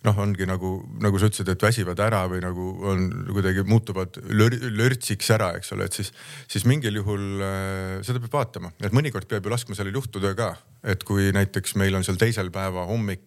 [0.07, 0.71] noh, ongi nagu,
[1.03, 5.73] nagu sa ütlesid, et väsivad ära või nagu on kuidagi muutuvad lör, lörtsiks ära, eks
[5.75, 6.11] ole, et siis,
[6.49, 10.51] siis mingil juhul äh, seda peab vaatama, et mõnikord peab ju laskma sellel juhtuda ka,
[10.87, 13.25] et kui näiteks meil on seal teisel päeva hommik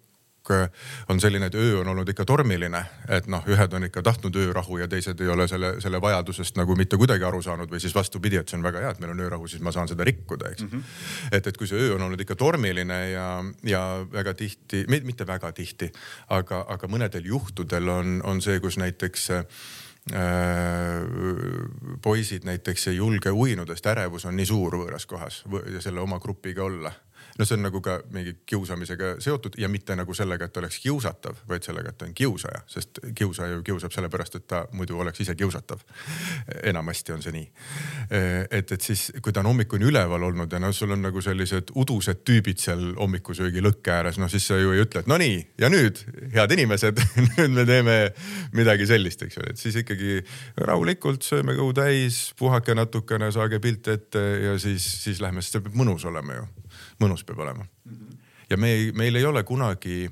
[1.08, 4.78] on selline, et öö on olnud ikka tormiline, et noh, ühed on ikka tahtnud öörahu
[4.80, 8.40] ja teised ei ole selle, selle vajadusest nagu mitte kuidagi aru saanud või siis vastupidi,
[8.40, 10.66] et see on väga hea, et meil on öörahu, siis ma saan seda rikkuda, eks
[10.66, 10.70] mm.
[10.70, 11.28] -hmm.
[11.32, 13.28] et, et kui see öö on olnud ikka tormiline ja,
[13.64, 13.82] ja
[14.12, 15.92] väga tihti, mitte väga tihti,
[16.28, 19.44] aga, aga mõnedel juhtudel on, on see, kus näiteks äh,
[22.02, 25.44] poisid näiteks ei julge uinudest, ärevus on nii suur võõras kohas
[25.74, 26.92] ja selle oma grupiga olla
[27.38, 31.42] no see on nagu ka mingi kiusamisega seotud ja mitte nagu sellega, et oleks kiusatav,
[31.48, 35.20] vaid sellega, et ta on kiusaja, sest kiusaja ju kiusab sellepärast, et ta muidu oleks
[35.24, 35.82] ise kiusatav.
[36.62, 37.48] enamasti on see nii.
[38.50, 41.72] et, et siis, kui ta on hommikuni üleval olnud ja noh, sul on nagu sellised
[41.74, 45.38] udused tüübid seal hommikusöögi lõkke ääres, noh siis sa ju ei ütle, et no nii
[45.60, 46.02] ja nüüd
[46.34, 47.00] head inimesed
[47.38, 47.98] nüüd me teeme
[48.56, 50.20] midagi sellist, eks ole, et siis ikkagi
[50.60, 55.66] rahulikult sööme kõhu täis, puhake natukene, saage pilt ette ja siis, siis lähme, sest see
[55.66, 56.48] peab mõnus olema ju
[57.00, 57.96] mõnus peab olema mm.
[57.96, 58.18] -hmm.
[58.50, 60.10] ja me ei, meil ei ole kunagi,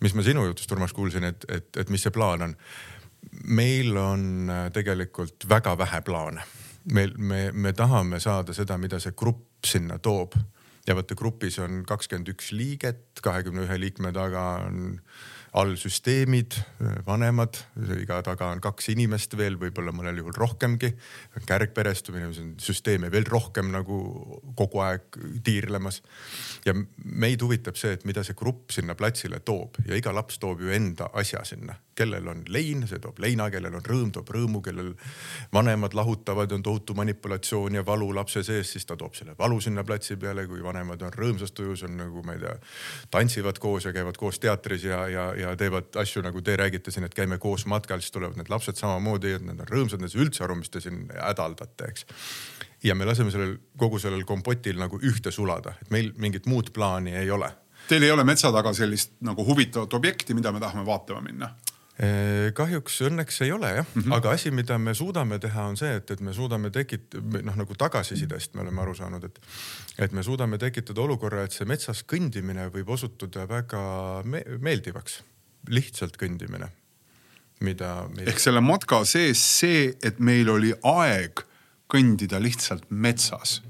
[0.00, 2.56] mis ma sinu jutust, Urmas, kuulsin, et, et, et mis see plaan on.
[3.44, 6.42] meil on äh, tegelikult väga vähe plaane.
[6.92, 10.34] meil, me, me tahame saada seda, mida see grupp sinna toob
[10.86, 15.00] ja vaata grupis on kakskümmend üks liiget, kahekümne ühe liikme taga on
[15.58, 16.54] allsüsteemid,
[17.06, 17.58] vanemad,
[17.98, 20.92] iga taga on kaks inimest veel, võib-olla mõnel juhul rohkemgi.
[21.46, 22.30] kärgperestumine,
[22.62, 23.98] süsteeme veel rohkem nagu
[24.56, 26.02] kogu aeg tiirlemas.
[26.64, 26.74] ja
[27.04, 30.70] meid huvitab see, et mida see grupp sinna platsile toob ja iga laps toob ju
[30.70, 34.92] enda asja sinna kellel on lein, see toob leina, kellel on rõõm, toob rõõmu, kellel
[35.52, 39.84] vanemad lahutavad, on tohutu manipulatsioon ja valu lapse sees, siis ta toob selle valu sinna
[39.86, 42.56] platsi peale, kui vanemad on rõõmsas tujus, on nagu ma ei tea,
[43.12, 47.08] tantsivad koos ja käivad koos teatris ja, ja, ja teevad asju nagu te räägite siin,
[47.08, 50.16] et käime koos matkal, siis tulevad need lapsed samamoodi, et nad on rõõmsad, nad ei
[50.16, 52.08] saa üldse aru, mis te siin hädaldate, eks
[52.84, 57.14] ja me laseme sellel kogu sellel kompotil nagu ühte sulada, et meil mingit muud plaani
[57.20, 57.50] ei ole.
[57.88, 61.50] Teil ei ole metsa taga sellist nagu huvitavat objekti, mida me tahame vaatama minna?
[62.56, 63.86] Kahjuks õnneks ei ole jah.
[63.94, 64.14] Mm, -hmm.
[64.16, 67.74] aga asi, mida me suudame teha, on see, et, et me suudame tekitada, noh nagu
[67.74, 69.40] tagasisidest me oleme aru saanud, et,
[69.98, 73.82] et me suudame tekitada olukorra, et see metsas kõndimine võib osutuda väga
[74.24, 75.22] me meeldivaks,
[75.68, 76.70] lihtsalt kõndimine,
[77.60, 78.30] mida, mida....
[78.30, 81.44] ehk selle matka sees see, et meil oli aeg
[81.90, 83.60] kõndida lihtsalt metsas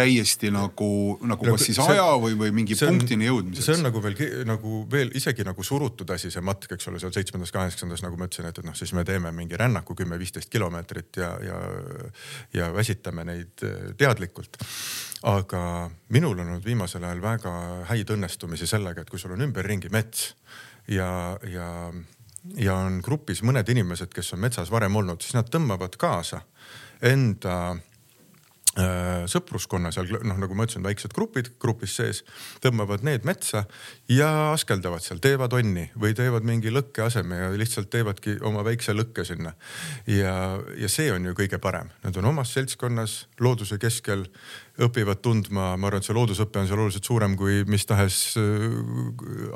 [0.00, 0.90] täiesti nagu,
[1.26, 3.66] nagu kas siis see, aja või, või mingi on, punktini jõudmiseks?
[3.68, 4.16] see on nagu veel
[4.48, 8.28] nagu veel isegi nagu surutud asi, see matk, eks ole, seal seitsmendas, kaheksandas, nagu ma
[8.28, 11.60] ütlesin, et, et noh, siis me teeme mingi rännaku kümme-viisteist kilomeetrit ja, ja,
[12.56, 14.60] ja väsitame neid eh, teadlikult.
[15.30, 15.62] aga
[16.16, 17.52] minul on olnud viimasel ajal väga
[17.90, 20.30] häid õnnestumisi sellega, et kui sul on ümberringi mets
[20.88, 21.68] ja, ja,
[22.56, 26.42] ja on grupis mõned inimesed, kes on metsas varem olnud, siis nad tõmbavad kaasa
[27.04, 27.76] enda
[29.30, 32.22] sõpruskonna seal noh, nagu ma ütlesin, väiksed grupid grupis sees
[32.64, 33.64] tõmbavad need metsa
[34.10, 38.94] ja askeldavad seal, teevad onni või teevad mingi lõkke aseme ja lihtsalt teevadki oma väikse
[38.96, 39.54] lõkke sinna.
[40.06, 40.34] ja,
[40.78, 44.26] ja see on ju kõige parem, nad on omas seltskonnas looduse keskel
[44.86, 48.64] õpivad tundma, ma arvan, et see loodusõpe on seal oluliselt suurem kui mis tahes äh,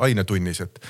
[0.07, 0.81] ainetunnis, et.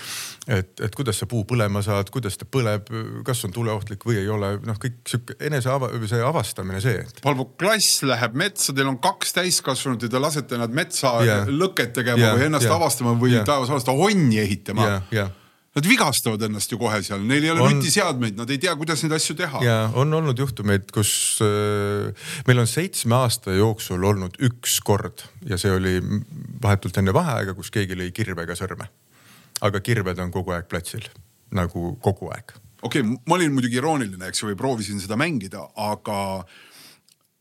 [0.48, 2.90] et, et kuidas see puu põlema saad, kuidas ta põleb,
[3.26, 7.22] kas on tuleohtlik või ei ole, noh, kõik sihuke enese ava, see avastamine, see et....
[7.24, 11.48] Palvo klass läheb metsa, teil on kaks täiskasvanut ja te lasete nad metsa yeah.
[11.48, 12.36] lõket tegema yeah.
[12.36, 12.76] või ennast yeah.
[12.78, 13.46] avastama või yeah.
[13.48, 15.08] taevas avastama, onni ehitama yeah..
[15.14, 15.40] Yeah
[15.74, 17.72] Nad vigastavad ennast ju kohe seal, neil ei ole on...
[17.74, 19.62] nutiseadmeid, nad ei tea, kuidas neid asju teha.
[19.64, 21.10] ja on olnud juhtumeid, kus
[21.42, 25.96] äh, meil on seitsme aasta jooksul olnud üks kord ja see oli
[26.62, 28.86] vahetult enne vaheaega, kus keegi lõi kirvega sõrme.
[29.66, 31.08] aga kirved on kogu aeg platsil,
[31.54, 32.54] nagu kogu aeg.
[32.82, 36.44] okei okay,, ma olin muidugi irooniline, eks ju, või proovisin seda mängida, aga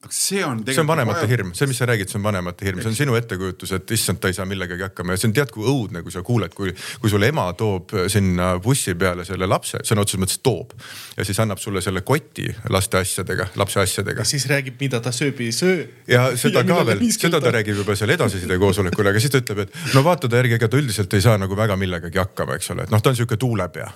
[0.09, 1.29] see on see on vanemate vaja...
[1.31, 4.19] hirm, see, mis sa räägid, see on vanemate hirm, see on sinu ettekujutus, et issand,
[4.21, 6.73] ta ei saa millegagi hakkama ja see on tead kui õudne, kui sa kuuled, kui,
[7.01, 10.75] kui sul ema toob sinna bussi peale selle lapse, sõna otseses mõttes toob.
[11.17, 14.25] ja siis annab sulle selle koti laste asjadega, lapse asjadega.
[14.25, 15.81] ja siis räägib, mida ta sööb ja ei söö.
[16.07, 19.43] ja seda ja ka veel, seda ta räägib juba seal edasiside koosolekul, aga siis ta
[19.43, 22.59] ütleb, et no vaata ta järgi, ega ta üldiselt ei saa nagu väga millegagi hakkama,
[22.59, 23.91] eks ole, et noh, ta on sihuke tuulepea.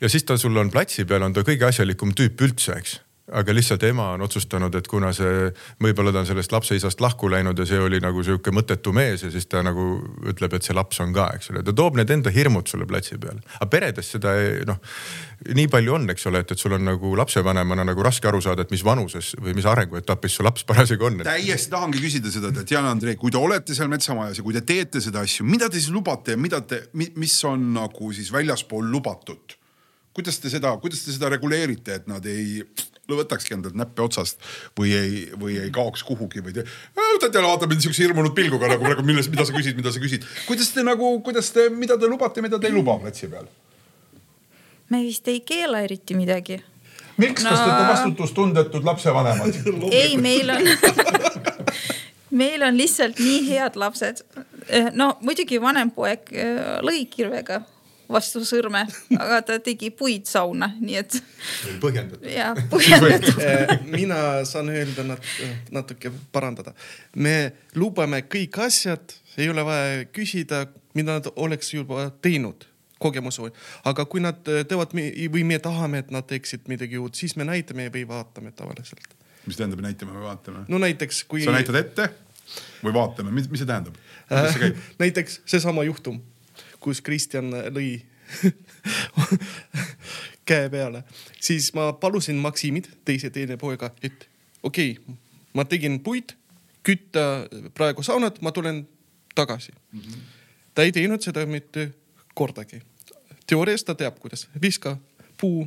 [0.00, 3.00] ja siis ta sul on platsi peal, on ta kõige asjalikum tüüp üldse, eks
[3.32, 5.50] aga lihtsalt ema on otsustanud, et kuna see,
[5.82, 9.24] võib-olla ta on sellest lapse isast lahku läinud ja see oli nagu sihuke mõttetu mees
[9.24, 9.86] ja siis ta nagu
[10.30, 13.18] ütleb, et see laps on ka, eks ole, ta toob need enda hirmud sulle platsi
[13.20, 13.42] peale.
[13.58, 14.34] aga peredes seda
[14.68, 14.80] noh,
[15.56, 18.66] nii palju on, eks ole, et, et sul on nagu lapsevanemana nagu raske aru saada,
[18.66, 21.22] et mis vanuses või mis arenguetapis su laps parasjagu on.
[21.26, 25.02] täiesti tahangi küsida seda, Tatjana Andrei, kui te olete seal metsamajas ja kui te teete
[25.04, 29.56] seda asju, mida te siis lubate ja mida te, mis on nagu siis väljaspool lubatud?
[30.20, 32.60] kuidas te seda, kuidas te seda reguleerite, et nad ei
[33.18, 34.38] võtakski endalt näppe otsast
[34.78, 36.66] või ei, või ei kaoks kuhugi või te.
[37.20, 40.24] Tatjana vaatab mind siukse hirmunud pilguga nagu praegu, milles, mida sa küsid, mida sa küsid.
[40.46, 43.48] kuidas te nagu, kuidas te, mida te lubate, mida te ei luba platsi peal?
[44.90, 46.60] me vist ei keela eriti midagi.
[47.16, 49.60] miks no..., kas te olete vastutustundetud lapsevanemad?
[50.00, 50.66] ei, meil on
[52.42, 54.24] meil on lihtsalt nii head lapsed.
[54.94, 57.62] no muidugi vanem poeg äh, lõi kirvega
[58.12, 58.84] vastu sõrme,
[59.18, 61.18] aga ta tegi puidsauna, nii et.
[61.82, 62.26] põhjendatud.
[62.30, 65.30] ja põhjendatud äh, mina saan öelda nat
[65.74, 66.74] natuke parandada.
[67.14, 72.66] me lubame kõik asjad, ei ole vaja küsida, mida nad oleks juba teinud
[73.00, 73.52] kogemuse või,
[73.88, 77.88] aga kui nad teevad või me tahame, et nad teeksid midagi uut, siis me näitame
[77.92, 79.16] või vaatame tavaliselt.
[79.46, 80.66] mis tähendab näitame või vaatame?
[80.68, 81.44] no näiteks kui.
[81.44, 82.10] sa näitad ette
[82.84, 83.96] või vaatame, mis, mis see tähendab?
[84.28, 86.20] See näiteks seesama juhtum,
[86.80, 88.00] kus Kristjan lõi
[90.48, 91.02] käe peale,
[91.40, 94.28] siis ma palusin Maksimit, teise teine poega, et
[94.62, 95.16] okei okay,,
[95.54, 96.36] ma tegin puid,
[96.86, 98.84] kütta praegu saunat, ma tulen
[99.34, 100.00] tagasi mm.
[100.00, 100.22] -hmm.
[100.74, 101.90] ta ei teinud seda mitte
[102.34, 102.80] kordagi
[103.50, 104.96] teoorias ta teab, kuidas viska
[105.40, 105.66] puu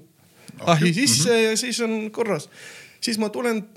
[0.60, 1.50] ahi sisse mm -hmm.
[1.50, 2.50] ja siis on korras.
[3.02, 3.70] siis ma tulen.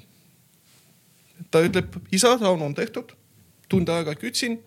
[1.51, 3.13] ta ütleb, isa, saun on tehtud.
[3.69, 4.63] tund aega kütsin,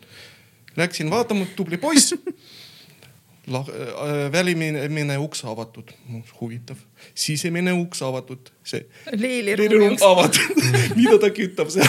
[0.77, 2.13] läksin vaatama, tubli poiss
[3.49, 5.89] Äh, välimine uks avatud,
[6.39, 6.77] huvitav,
[7.17, 8.83] sisemine uks avatud, see.
[9.17, 10.59] leiliruum avatud
[10.99, 11.87] mida ta kütab seal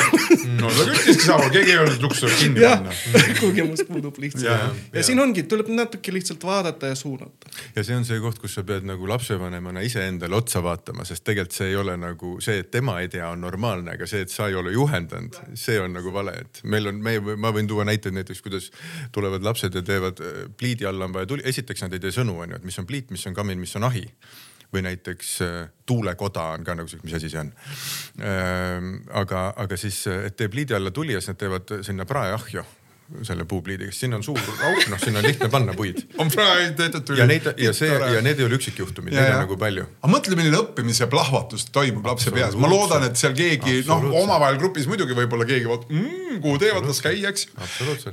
[0.57, 2.95] no ta küttiski sama, keegi ei öelnud, et uks tuleb kinni panna.
[3.43, 4.47] kogemus puudub lihtsalt.
[4.47, 7.53] ja, ja, ja siin ongi, tuleb natuke lihtsalt vaadata ja suunata.
[7.77, 11.59] ja see on see koht, kus sa pead nagu lapsevanemana iseendale otsa vaatama, sest tegelikult
[11.59, 14.49] see ei ole nagu see, et tema ei tea, on normaalne, aga see, et sa
[14.49, 18.17] ei ole juhendanud, see on nagu vale, et meil on, me, ma võin tuua näiteid
[18.17, 18.71] näiteks, kuidas
[19.13, 22.39] tulevad lapsed ja teevad äh, pliidi alla on vaja tuli esiteks nad ei tee sõnu,
[22.45, 24.07] onju, et mis on pliit, mis on kamin, mis on ahi
[24.71, 25.55] või näiteks äh,
[25.87, 27.55] tuulekoda on ka nagu siuke, mis asi see on
[28.23, 28.91] äh,.
[29.23, 32.65] aga, aga siis, et tee pliidi alla tuli ja siis nad teevad sinna praeahju
[33.27, 35.99] selle puupliidiga, sest sinna on suur auk, noh, sinna on lihtne panna puid.
[36.19, 37.21] on praegu tehtud tuli.
[37.21, 38.13] ja neid ja see tore.
[38.15, 39.87] ja need ei ole üksikjuhtumid, neid on nagu palju.
[40.01, 44.61] aga mõtle, milline õppimise plahvatus toimub lapse peas, ma loodan, et seal keegi noh, omavahel
[44.63, 47.49] grupis muidugi võib-olla keegi vaatab mmm,, kuhu teevad, las käia, eks.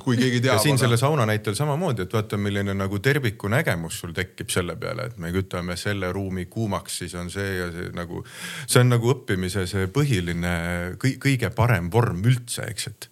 [0.03, 0.57] kui keegi teab.
[0.57, 4.75] ja siin selle sauna näitel samamoodi, et vaata, milline nagu terviku nägemus sul tekib selle
[4.81, 8.23] peale, et me kütame selle ruumi kuumaks, siis on see ja see nagu,
[8.65, 10.57] see on nagu õppimise see põhiline
[10.97, 13.11] kõige parem vorm üldse, eks, et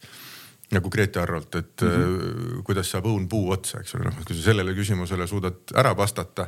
[0.71, 2.63] nagu Grete Arrolt, et mm -hmm.
[2.63, 6.47] kuidas saab õun puu otsa, eks ole, noh, kui sa sellele küsimusele suudad ära vastata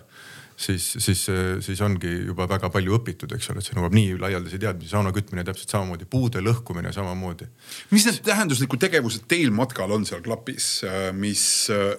[0.57, 1.21] siis, siis,
[1.61, 5.11] siis ongi juba väga palju õpitud, eks ole, et see nõuab nii laialdasi teadmisi, sauna
[5.13, 7.45] kütmine täpselt samamoodi, puude lõhkumine samamoodi.
[7.93, 10.81] mis need tähenduslikud tegevused teil matkal on seal klapis,
[11.17, 11.43] mis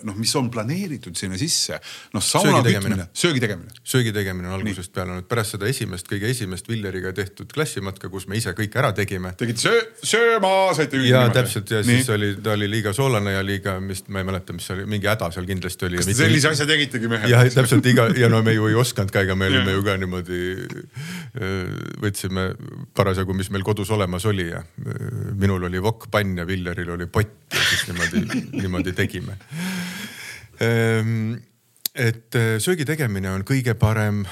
[0.07, 1.79] noh, mis on planeeritud sinna sisse?
[2.17, 3.77] noh, sauna kütmine, söögi tegemine.
[3.87, 8.27] söögi tegemine on algusest peale olnud, pärast seda esimest, kõige esimest Villeriga tehtud klassimatka, kus
[8.27, 9.37] me ise kõik ära tegime.
[9.39, 11.15] tegite söö, sööma, saite üldine.
[11.15, 12.03] ja täpselt ja nii.
[12.03, 15.07] siis oli, ta oli liiga soolane ja liiga, mis ma ei mäleta, mis oli, mingi
[15.07, 16.03] häda seal kindlasti oli.
[16.03, 17.31] kas te sellise asja tegitegi mehed?
[17.31, 19.97] jah, täpselt iga ja no me ju ei osanud ka, ega me olime ju ka
[20.01, 20.41] niimoodi,
[22.05, 22.49] võtsime
[22.97, 24.63] parasjagu, mis meil kodus olemas oli ja
[25.39, 28.25] minul oli vokkpann ja Villeril oli pott ja siis niimoodi,
[28.63, 29.37] niimoodi tegime
[31.99, 34.23] et söögi tegemine on kõige parem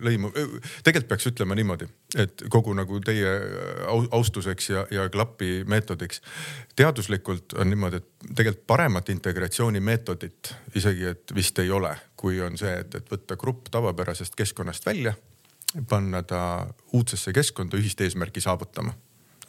[0.00, 0.30] lõimu,
[0.84, 1.88] tegelikult peaks ütlema niimoodi,
[2.20, 3.32] et kogu nagu teie
[3.90, 6.22] austuseks ja, ja klapi meetodiks.
[6.76, 12.72] teaduslikult on niimoodi, et tegelikult paremat integratsioonimeetodit isegi, et vist ei ole, kui on see,
[12.82, 15.14] et, et võtta grupp tavapärasest keskkonnast välja,
[15.88, 16.42] panna ta
[16.92, 18.92] uudsesse keskkonda ühist eesmärki saavutama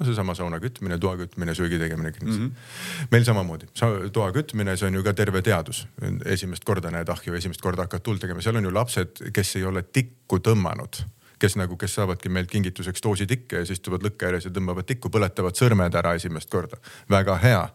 [0.01, 2.47] no seesama sauna kütmine, toa kütmine, söögi tegemine kindlasti mm.
[2.49, 3.07] -hmm.
[3.11, 3.67] meil samamoodi,
[4.13, 5.87] toa kütmine, see on ju ka terve teadus.
[6.25, 9.65] esimest korda näed ahju, esimest korda hakkad tuld tegema, seal on ju lapsed, kes ei
[9.65, 11.03] ole tikku tõmmanud
[11.41, 15.09] kes nagu, kes saavadki meilt kingituseks doositikke ja siis istuvad lõkke ääres ja tõmbavad tikku,
[15.09, 16.77] põletavad sõrmed ära esimest korda.
[17.09, 17.69] väga hea.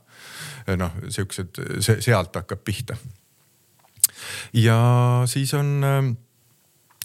[0.77, 2.97] noh, siuksed, sealt hakkab pihta.
[4.57, 4.79] Ja
[5.31, 6.17] siis on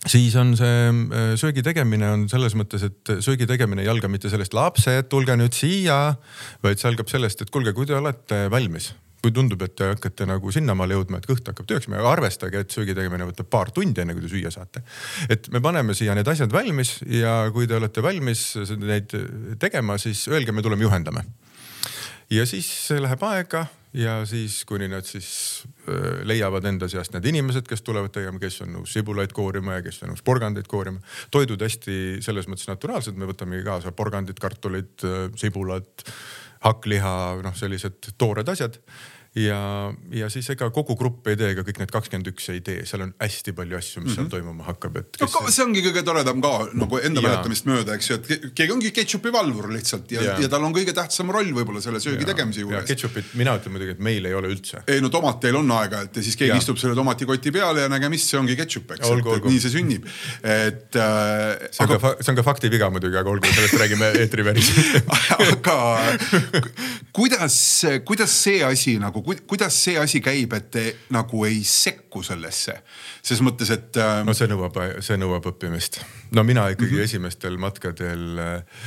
[0.07, 4.31] siis on see äh, söögi tegemine on selles mõttes, et söögi tegemine ei alga mitte
[4.31, 6.15] sellest lapsed, tulge nüüd siia,
[6.63, 8.91] vaid see algab sellest, et kuulge, kui te olete valmis
[9.21, 12.95] kui tundub, et te hakkate nagu sinnamaale jõudma, et kõht hakkab tööks, arvestage, et söögi
[12.97, 14.81] tegemine võtab paar tundi, enne kui te süüa saate.
[15.29, 19.13] et me paneme siia need asjad valmis ja kui te olete valmis neid
[19.61, 21.21] tegema, siis öelge, me tuleme juhendame.
[22.33, 25.67] ja siis läheb aega ja siis, kuni nad siis
[26.27, 30.01] leiavad enda seast need inimesed, kes tulevad tegema, kes on nõus sibulaid koorima ja kes
[30.03, 31.01] on nõus porgandeid koorima.
[31.31, 35.05] toidud hästi selles mõttes naturaalsed, me võtamegi kaasa porgandid, kartulid,
[35.39, 35.89] sibulad,
[36.65, 37.15] hakkliha,
[37.45, 38.77] noh, sellised toored asjad.
[39.35, 42.81] Ja, ja siis ega kogu grupp ei tee, ega kõik need kakskümmend üks ei tee,
[42.87, 44.15] seal on hästi palju asju, mis mm -hmm.
[44.15, 44.31] seal mhm.
[44.33, 45.19] toimuma hakkab, et.
[45.21, 45.63] no see...
[45.63, 49.69] ongi kõige toredam ka nagu enda mäletamist mööda, eks ju, et keegi ongi ketšupi valvur
[49.71, 52.31] lihtsalt ja, ja., ja tal on kõige tähtsam roll võib-olla selle söögi ja.
[52.33, 52.87] tegemise juures.
[52.89, 54.83] ketšupit, mina ütlen muidugi, et meil ei ole üldse.
[54.87, 56.59] ei no tomat teil on aeg-ajalt ja siis keegi ja.
[56.59, 59.15] istub selle tomatikoti peale ja nägemist, see ongi ketšup, eks,
[59.47, 60.11] nii see sünnib,
[60.43, 61.69] et äh,.
[61.71, 61.99] see on aga...
[62.03, 65.07] ka, see on ka faktiviga muidugi, aga olgu, sellest räägime eetriväliselt
[65.47, 65.79] aga
[67.17, 67.55] kuidas,
[68.05, 72.81] kuidas see asi nagu, kuidas see asi käib, et te nagu ei sekku sellesse?
[73.21, 74.21] ses mõttes, et äh....
[74.25, 76.01] no see nõuab, see nõuab õppimist.
[76.35, 77.09] no mina ikkagi mm -hmm.
[77.09, 78.85] esimestel matkadel äh,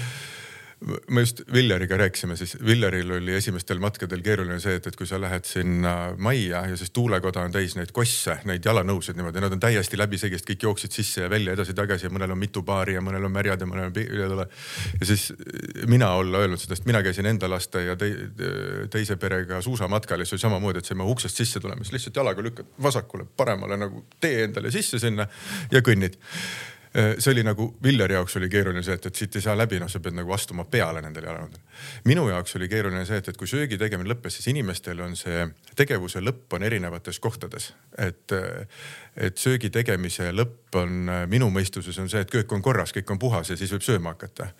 [1.10, 5.18] me just Villeriga rääkisime, siis Villeril oli esimestel matkadel keeruline see, et, et kui sa
[5.20, 9.62] lähed sinna majja ja siis tuulekoda on täis neid kosse, neid jalanõusid niimoodi, nad on
[9.62, 13.28] täiesti läbisegist, kõik jooksid sisse ja välja edasi-tagasi ja mõnel on mitu paari ja mõnel
[13.28, 14.48] on märjad ja mõnel on üle.
[15.00, 15.30] ja siis
[15.90, 18.10] mina olla öelnud seda, sest mina käisin enda laste ja te,
[18.90, 22.44] teise perega suusamatkal ja see oli samamoodi, et saime uksest sisse tulema, siis lihtsalt jalaga
[22.44, 25.28] lükkad vasakule, paremale nagu tee endale sisse sinna
[25.72, 26.18] ja kõnnid
[26.94, 29.90] see oli nagu Villeri jaoks oli keeruline see, et, et siit ei saa läbi, noh,
[29.90, 31.62] sa pead nagu astuma peale nendele jalanõudele.
[32.06, 35.42] minu jaoks oli keeruline see, et, et kui söögi tegemine lõppes, siis inimestel on see
[35.74, 38.34] tegevuse lõpp on erinevates kohtades, et,
[39.16, 43.18] et söögi tegemise lõpp on minu mõistuses on see, et köök on korras, kõik on
[43.18, 44.52] puhas ja siis võib sööma hakata.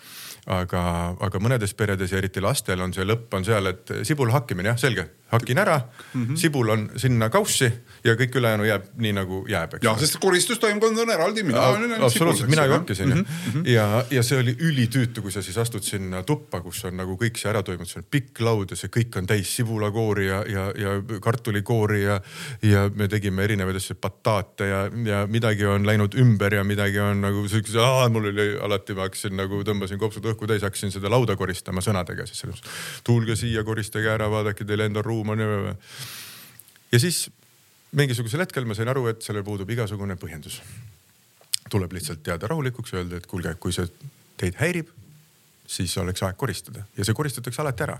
[0.55, 0.83] Aga,
[1.25, 4.81] aga mõnedes peredes ja eriti lastel on see lõpp on seal, et sibul hakkimine, jah,
[4.81, 6.37] selge, hakin ära mm, -hmm.
[6.41, 7.71] sibul on sinna kaussi
[8.05, 9.79] ja kõik ülejäänu jääb nii nagu jääb.
[9.83, 12.03] jah, sest koristustoimkond on eraldi, mina olen.
[12.03, 13.69] absoluutselt, mina ju hakkasin mm -hmm.
[13.69, 17.39] ja, ja see oli ülitüütu, kui sa siis astud sinna tuppa, kus on nagu kõik
[17.41, 20.67] see ära toimunud, see on pikk laud ja see kõik on täis sibulakoori ja, ja,
[20.77, 22.21] ja kartulikoori ja,
[22.63, 27.21] ja me tegime erinevaid asju, bataate ja, ja midagi on läinud ümber ja midagi on
[27.21, 27.79] nagu siukse,
[28.13, 32.27] mul oli alati, ma hakkasin nagu tõmbasin kopsud õhku täis, hakkasin seda lauda koristama sõnadega
[32.27, 33.03] siis selles mõttes.
[33.05, 35.77] tulge siia, koristage ära, vaadake, teil endal ruum on.
[36.93, 37.31] ja siis
[37.95, 40.61] mingisugusel hetkel ma sain aru, et sellel puudub igasugune põhjendus.
[41.71, 43.89] tuleb lihtsalt jääda rahulikuks, öelda, et kuulge, kui see
[44.37, 44.89] teid häirib,
[45.67, 47.99] siis oleks aeg koristada ja see koristatakse alati ära,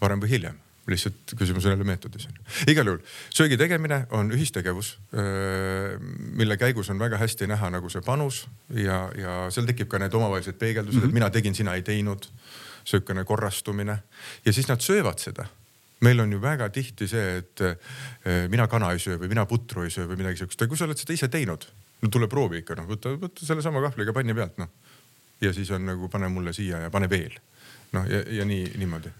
[0.00, 2.28] varem või hiljem lihtsalt küsimus on jälle meetodis.
[2.66, 2.98] igal juhul
[3.30, 4.96] söögi tegemine on ühistegevus,
[6.34, 10.14] mille käigus on väga hästi näha nagu see panus ja, ja seal tekib ka need
[10.14, 11.04] omavahelised peegeldused mm, -hmm.
[11.04, 11.14] et mhm.
[11.14, 12.26] mina tegin, sina ei teinud.
[12.84, 13.98] sihukene korrastumine
[14.44, 15.46] ja siis nad söövad seda
[16.02, 17.62] meil on ju väga tihti see, et
[18.50, 20.88] mina kana ei söö või mina putru ei söö või midagi siukest, aga kui sa
[20.88, 21.66] oled seda ise teinud,
[22.02, 24.70] no tule proovi ikka noh, võta, võta sellesama kahvliga panni pealt noh.
[25.40, 27.38] ja siis on nagu pane mulle siia ja pane veel.
[27.92, 29.12] noh ja, ja nii niimoodi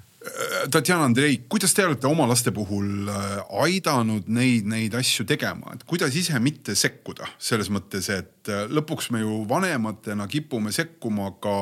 [0.70, 5.82] Tatjana Andrei, kuidas te olete oma laste puhul äh, aidanud neid, neid asju tegema, et
[5.88, 11.56] kuidas ise mitte sekkuda selles mõttes, et äh, lõpuks me ju vanematena kipume sekkuma ka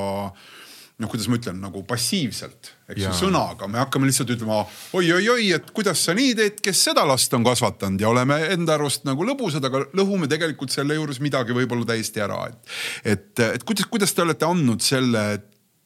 [1.00, 4.60] noh, kuidas ma ütlen nagu passiivselt, eks ju, sõnaga, me hakkame lihtsalt ütlema
[4.96, 9.06] oi-oi-oi, et kuidas sa nii teed, kes seda last on kasvatanud ja oleme enda arust
[9.08, 12.74] nagu lõbusad, aga lõhume tegelikult selle juures midagi võib-olla täiesti ära, et.
[13.14, 15.24] et, et kuidas, kuidas te olete andnud selle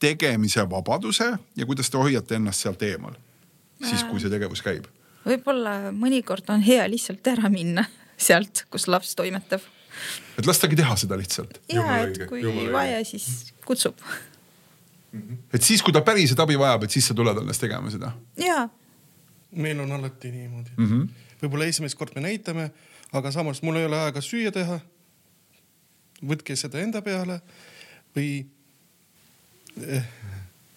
[0.02, 3.14] tegemise vabaduse ja kuidas te hoiate ennast sealt eemal,
[3.84, 4.90] siis kui see tegevus käib?
[5.24, 7.86] võib-olla mõnikord on hea lihtsalt ära minna
[8.20, 9.62] sealt, kus laps toimetab.
[10.38, 11.60] et lastagi teha seda lihtsalt.
[11.72, 14.00] ja, et kui vaja, siis kutsub.
[15.54, 18.12] Et siis, kui ta päriselt abi vajab, et siis sa tuled alles tegema seda?
[18.40, 18.68] ja.
[19.54, 21.06] meil on alati niimoodi mm -hmm..
[21.42, 22.70] võib-olla esimest korda me näitame,
[23.12, 24.80] aga samas mul ei ole aega süüa teha.
[26.24, 27.40] võtke seda enda peale
[28.16, 28.44] või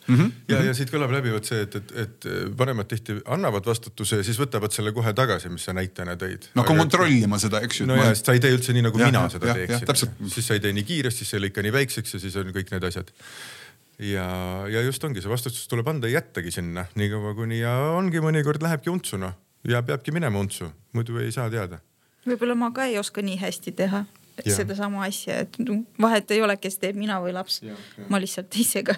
[0.08, 0.32] Mm -hmm.
[0.48, 2.26] ja, ja siit kõlab läbivalt see, et, et, et
[2.58, 6.48] vanemad tihti annavad vastutuse ja siis võtavad selle kohe tagasi, mis sa näitena tõid.
[6.56, 7.88] no aga kontrollima seda, eks ju.
[7.90, 10.16] no ja, sest sa ei tee üldse nii, nagu ja, mina ja, seda ja, teeksin.
[10.32, 12.54] siis sa ei tee nii kiiresti, siis sa ei lõika nii väikseks ja siis on
[12.56, 13.12] kõik need asjad.
[14.00, 14.28] Ja,
[14.70, 18.94] ja just ongi, see vastutus tuleb anda, jättagi sinna niikaua kuni ja ongi mõnikord lähebki
[18.94, 19.36] untsu noh
[19.68, 21.82] ja peabki minema untsu, muidu ei saa teada.
[22.28, 24.06] võib-olla ma ka ei oska nii hästi teha
[24.46, 25.58] sedasama asja, et
[26.02, 27.62] vahet ei ole, kes teeb, mina või laps.
[28.10, 28.96] ma lihtsalt ise ka.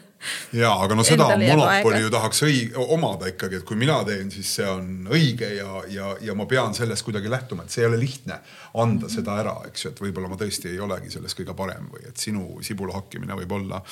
[0.55, 4.51] ja, aga no seda monopoli ju tahaks õi-, omada ikkagi, et kui mina teen, siis
[4.59, 8.01] see on õige ja, ja, ja ma pean sellest kuidagi lähtuma, et see ei ole
[8.01, 8.39] lihtne
[8.73, 9.15] anda mhm.
[9.15, 12.19] seda ära, eks ju, et võib-olla ma tõesti ei olegi selles kõige parem või et
[12.19, 13.83] sinu sibula hakkimine võib olla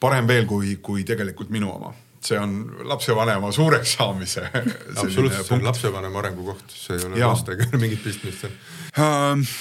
[0.00, 2.52] parem veel kui, kui tegelikult minu oma see on
[2.86, 4.44] lapsevanema suureks saamise.
[5.02, 8.54] absoluutselt, see on lapsevanema arengukoht, see ei ole lastega mingit pistmist seal
[9.02, 9.54] uh,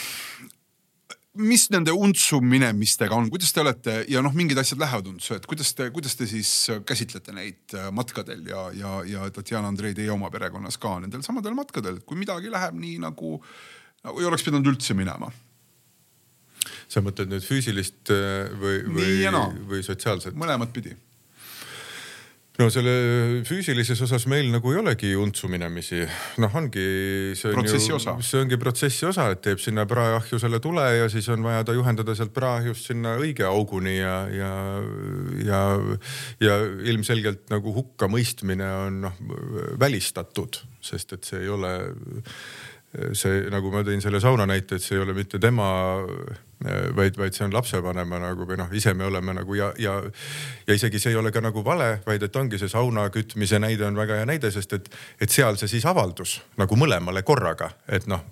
[1.39, 5.45] mis nende untsu minemistega on, kuidas te olete ja noh, mingid asjad lähevad untsu, et
[5.47, 6.49] kuidas te, kuidas te siis
[6.87, 11.55] käsitlete neid äh, matkadel ja, ja, ja Tatjana Andrei, teie oma perekonnas ka nendel samadel
[11.55, 13.37] matkadel, et kui midagi läheb nii nagu,
[14.03, 15.31] nagu ei oleks pidanud üldse minema?
[16.91, 19.15] sa mõtled nüüd füüsilist äh, või, või,
[19.71, 20.35] või sotsiaalset?
[20.37, 20.97] mõlemat pidi
[22.61, 22.93] no selle
[23.47, 26.01] füüsilises osas meil nagu ei olegi untsu minemisi,
[26.41, 26.85] noh, ongi.
[27.41, 28.15] protsessi osa.
[28.25, 31.75] see ongi protsessi osa, et teeb sinna praeahju selle tule ja siis on vaja ta
[31.77, 34.51] juhendada sealt praeahjust sinna õige auguni ja, ja,
[35.45, 35.61] ja,
[36.43, 36.59] ja
[36.93, 39.23] ilmselgelt nagu hukkamõistmine on noh
[39.81, 41.73] välistatud, sest et see ei ole
[42.91, 45.67] see, nagu ma tõin selle sauna näite, et see ei ole mitte tema,
[46.95, 49.95] vaid, vaid see on lapsevanema nagu või noh, ise me oleme nagu ja, ja,
[50.67, 53.87] ja isegi see ei ole ka nagu vale, vaid et ongi see sauna kütmise näide
[53.87, 58.09] on väga hea näide, sest et, et seal see siis avaldus nagu mõlemale korraga, et
[58.11, 58.27] noh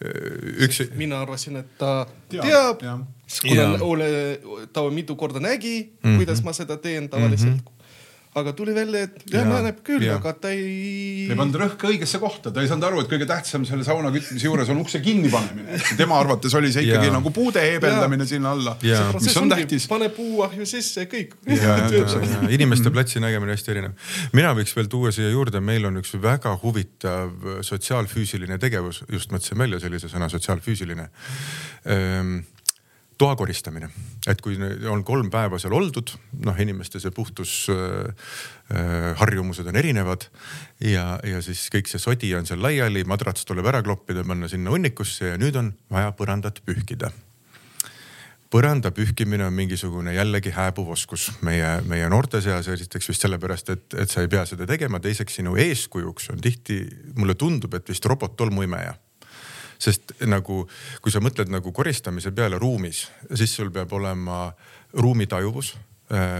[0.00, 0.80] üks.
[0.96, 3.04] mina arvasin, et ta teab, teab,
[3.44, 4.08] kuna ole,
[4.72, 6.16] ta mitu korda nägi mm, -hmm.
[6.16, 7.58] kuidas ma seda teen tavaliselt mm.
[7.58, 7.79] -hmm
[8.38, 11.26] aga tuli välja, et jah ja,, mädaneb küll, aga ta ei.
[11.26, 14.46] ei pannud rõhka õigesse kohta, ta ei saanud aru, et kõige tähtsam selle sauna kütmise
[14.46, 15.80] juures on ukse kinnipanemine.
[15.98, 17.14] tema arvates oli see ikkagi ja.
[17.16, 18.76] nagu puude heebeldamine sinna alla,
[19.16, 19.88] mis on tähtis.
[19.90, 21.34] pane puuahju sisse, kõik.
[22.54, 24.14] inimeste platsi nägemine hästi erinev.
[24.36, 27.34] mina võiks veel tuua siia juurde, meil on üks väga huvitav
[27.66, 31.10] sotsiaalfüüsiline tegevus, just mõtlesin välja sellise sõna sotsiaalfüüsiline
[31.90, 32.38] ehm,
[33.20, 33.90] toa koristamine,
[34.30, 34.54] et kui
[34.88, 36.10] on kolm päeva seal oldud,
[36.46, 40.24] noh, inimeste see puhtusharjumused äh, on erinevad
[40.84, 44.70] ja, ja siis kõik see sodi on seal laiali, madrats tuleb ära kloppida, panna sinna
[44.72, 47.08] hunnikusse ja nüüd on vaja põrandat pühkida.
[48.50, 53.86] Põranda pühkimine on mingisugune jällegi hääbuv oskus meie, meie noorte seas, esiteks vist sellepärast, et,
[53.94, 56.76] et sa ei pea seda tegema, teiseks sinu eeskujuks on tihti,
[57.20, 58.94] mulle tundub, et vist robot-tolmuimeja
[59.80, 60.62] sest nagu
[61.00, 64.50] kui sa mõtled nagu koristamise peale ruumis, siis sul peab olema
[64.92, 65.89] ruumitajuvus Äh,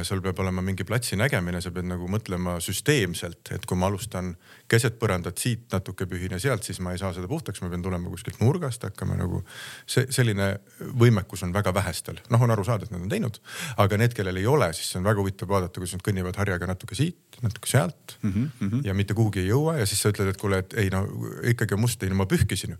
[0.02, 4.32] sul peab olema mingi platsi nägemine, sa pead nagu mõtlema süsteemselt, et kui ma alustan
[4.70, 7.84] keset põrandat siit natuke pühin ja sealt, siis ma ei saa seda puhtaks, ma pean
[7.84, 9.44] tulema kuskilt nurgast, hakkama nagu
[9.86, 10.48] see selline
[10.98, 13.38] võimekus on väga vähestel, noh, on aru saada, et nad on teinud,
[13.84, 16.98] aga need, kellel ei ole, siis on väga huvitav vaadata, kuidas nad kõnnivad harjaga natuke
[16.98, 18.84] siit, natuke sealt mm -hmm.
[18.86, 21.06] ja mitte kuhugi ei jõua ja siis sa ütled, et kuule, et ei no
[21.46, 22.76] ikkagi on must, ei no ma pühkisin ju.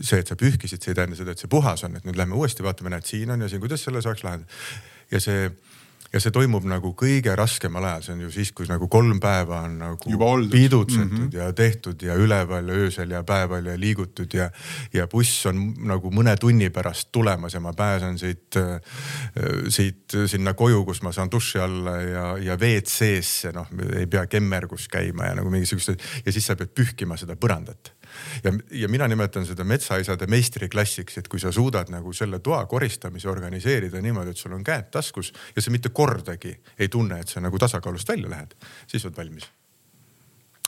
[0.00, 2.34] see, et sa pühkisid, see ei tähenda seda, et see puhas on, et nüüd lähme
[2.34, 4.50] uuesti vaatame, näed, siin on ja siin, kuidas selle saaks lahendada.
[5.10, 5.52] ja see
[6.12, 9.62] ja see toimub nagu kõige raskemal ajal, see on ju siis, kui nagu kolm päeva
[9.66, 10.16] on nagu
[10.52, 11.36] pidutsetud mm -hmm.
[11.38, 14.50] ja tehtud ja üleval ja öösel ja päeval ja liigutud ja,
[14.92, 18.54] ja buss on nagu mõne tunni pärast tulemas ja ma pääsen siit,
[19.68, 24.88] siit sinna koju, kus ma saan duši alla ja, ja WC-sse, noh, ei pea kemmergus
[24.88, 27.94] käima ja nagu mingisugused ja siis sa pead pühkima seda põrandat
[28.44, 28.52] ja,
[28.82, 34.02] ja mina nimetan seda metsaisade meistriklassiks, et kui sa suudad nagu selle toa koristamise organiseerida
[34.02, 37.58] niimoodi, et sul on käed taskus ja sa mitte kordagi ei tunne, et sa nagu
[37.58, 38.56] tasakaalust välja lähed,
[38.86, 39.50] siis oled valmis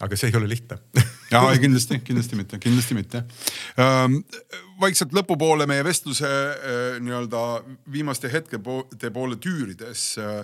[0.02, 0.78] aga see ei ole lihtne
[1.30, 3.20] ja ei kindlasti, kindlasti mitte, kindlasti mitte
[3.78, 4.22] ähm,.
[4.80, 7.42] vaikselt lõpupoole meie vestluse äh, nii-öelda
[7.92, 10.42] viimaste hetkede poole tüürides äh,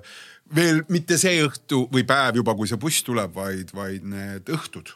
[0.55, 4.95] veel mitte see õhtu või päev juba, kui see buss tuleb, vaid, vaid need õhtud.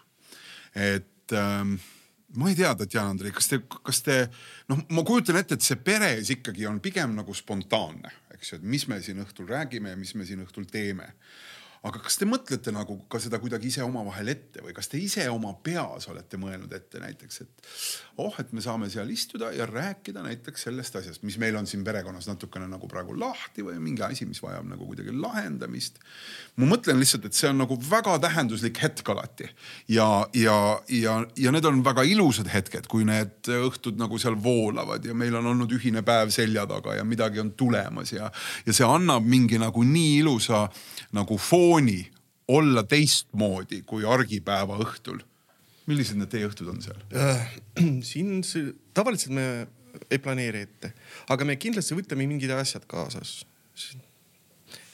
[0.75, 1.77] et ähm,
[2.41, 4.18] ma ei tea, Tatjana Andrei, kas te, kas te
[4.70, 8.70] noh, ma kujutan ette, et see peres ikkagi on pigem nagu spontaanne, eks ju, et
[8.74, 11.12] mis me siin õhtul räägime ja mis me siin õhtul teeme.
[11.85, 15.26] Aga kas te mõtlete nagu ka seda kuidagi ise omavahel ette või kas te ise
[15.28, 17.68] oma peas olete mõelnud ette näiteks, et
[18.23, 21.85] oh, et me saame seal istuda ja rääkida näiteks sellest asjast, mis meil on siin
[21.85, 25.99] perekonnas natukene nagu praegu lahti või mingi asi, mis vajab nagu kuidagi lahendamist.
[26.57, 29.49] ma mõtlen lihtsalt, et see on nagu väga tähenduslik hetk alati
[29.89, 30.59] ja, ja,
[30.89, 35.35] ja, ja need on väga ilusad hetked, kui need õhtud nagu seal voolavad ja meil
[35.41, 38.31] on olnud ühine päev selja taga ja midagi on tulemas ja,
[38.67, 40.69] ja see annab mingi nagu nii ilusa
[41.15, 42.03] nagu fooni
[42.49, 45.23] olla teistmoodi kui argipäeva õhtul.
[45.91, 47.49] Millised need teie õhtud on seal äh,?
[48.11, 48.41] siin
[48.97, 49.49] tavaliselt me
[50.11, 50.93] ei planeeri ette,
[51.30, 53.43] aga me kindlasti võtame mingid asjad kaasas.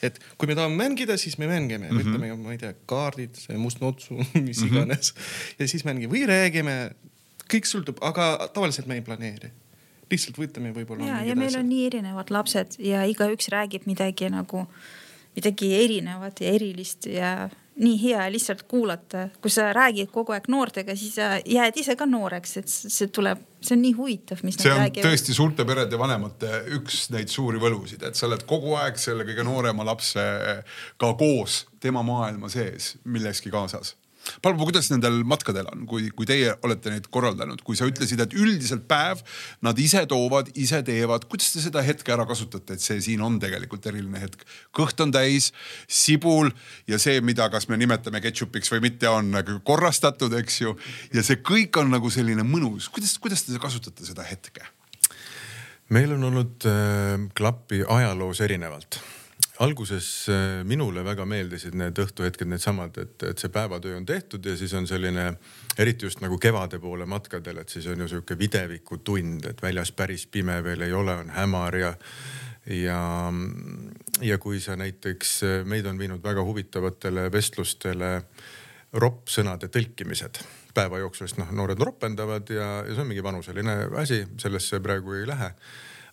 [0.01, 2.11] et kui me tahame mängida, siis me mängime mm, -hmm.
[2.11, 4.67] võtame, ma ei tea, kaardid, must notsu, mis mm -hmm.
[4.67, 5.13] iganes
[5.59, 6.95] ja siis mängime või räägime.
[7.51, 9.51] kõik sõltub, aga tavaliselt me ei planeeri
[10.11, 11.05] lihtsalt võtame võib-olla.
[11.05, 11.63] ja, ja meil asjad.
[11.63, 14.67] on nii erinevad lapsed ja igaüks räägib midagi nagu
[15.35, 17.49] midagi erinevat ja erilist ja
[17.81, 19.27] nii hea lihtsalt kuulata.
[19.41, 23.41] kui sa räägid kogu aeg noortega, siis sa jääd ise ka nooreks, et see tuleb,
[23.61, 25.07] see on nii huvitav, mis see on räägivad.
[25.09, 29.45] tõesti suurte perede vanemate üks neid suuri võlusid, et sa oled kogu aeg selle kõige
[29.47, 33.95] noorema lapsega koos tema maailma sees milleski kaasas
[34.41, 38.35] Palvo, kuidas nendel matkadel on, kui, kui teie olete neid korraldanud, kui sa ütlesid, et
[38.37, 39.21] üldiselt päev
[39.65, 43.39] nad ise toovad, ise teevad, kuidas te seda hetke ära kasutate, et see siin on
[43.41, 44.45] tegelikult eriline hetk?
[44.77, 45.51] kõht on täis,
[45.89, 46.51] sibul
[46.89, 50.75] ja see, mida, kas me nimetame ketšupiks või mitte, on nagu korrastatud, eks ju.
[51.15, 54.65] ja see kõik on nagu selline mõnus, kuidas, kuidas te kasutate seda hetke?
[55.91, 59.01] meil on olnud äh, klappi ajaloos erinevalt
[59.61, 64.55] alguses äh, minule väga meeldisid need õhtuhetked, needsamad, et, et see päevatöö on tehtud ja
[64.57, 65.27] siis on selline,
[65.77, 70.25] eriti just nagu kevade poole matkadel, et siis on ju sihuke videvikutund, et väljas päris
[70.31, 71.93] pime veel ei ole, on hämar ja
[72.69, 73.01] ja,
[74.21, 78.11] ja kui sa näiteks, meid on viinud väga huvitavatele vestlustele
[78.93, 80.41] ropp-sõnade tõlkimised.
[80.73, 85.17] Päeva jooksul, sest noh, noored ropendavad ja, ja see on mingi vanuseline asi, sellesse praegu
[85.17, 85.51] ei lähe.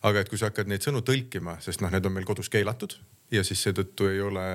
[0.09, 2.97] Aga et kui sa hakkad neid sõnu tõlkima, sest noh, need on meil kodus keelatud
[3.31, 4.49] ja siis seetõttu ei ole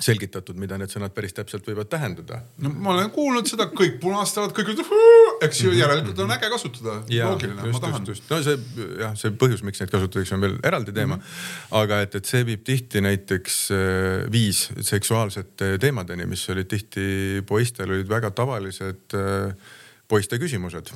[0.00, 2.40] selgitatud, mida need sõnad päris täpselt võivad tähendada.
[2.64, 6.94] no ma olen kuulnud seda, kõik punastavad, kõik ütlevad, eks ju, järelikult on äge kasutada.
[7.10, 8.06] loogiline, ma tahan.
[8.06, 8.56] no see
[9.02, 11.20] jah, see põhjus, miks neid kasutatakse, on veel eraldi teema mm.
[11.20, 11.76] -hmm.
[11.82, 17.90] aga et, et see viib tihti näiteks äh, viis seksuaalsete teemadeni, mis olid tihti poistel
[17.90, 19.54] olid väga tavalised äh,
[20.08, 20.94] poiste küsimused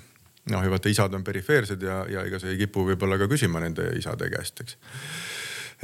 [0.51, 3.61] noh, ja vaata isad on perifeersed ja, ja ega sa ei kipu võib-olla ka küsima
[3.61, 4.77] nende isade käest, eks.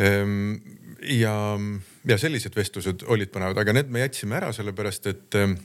[0.01, 0.55] Ehm,
[1.03, 1.35] ja,
[2.09, 5.57] ja sellised vestlused olid põnevad, aga need me jätsime ära sellepärast, et äh,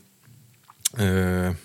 [1.01, 1.61] äh,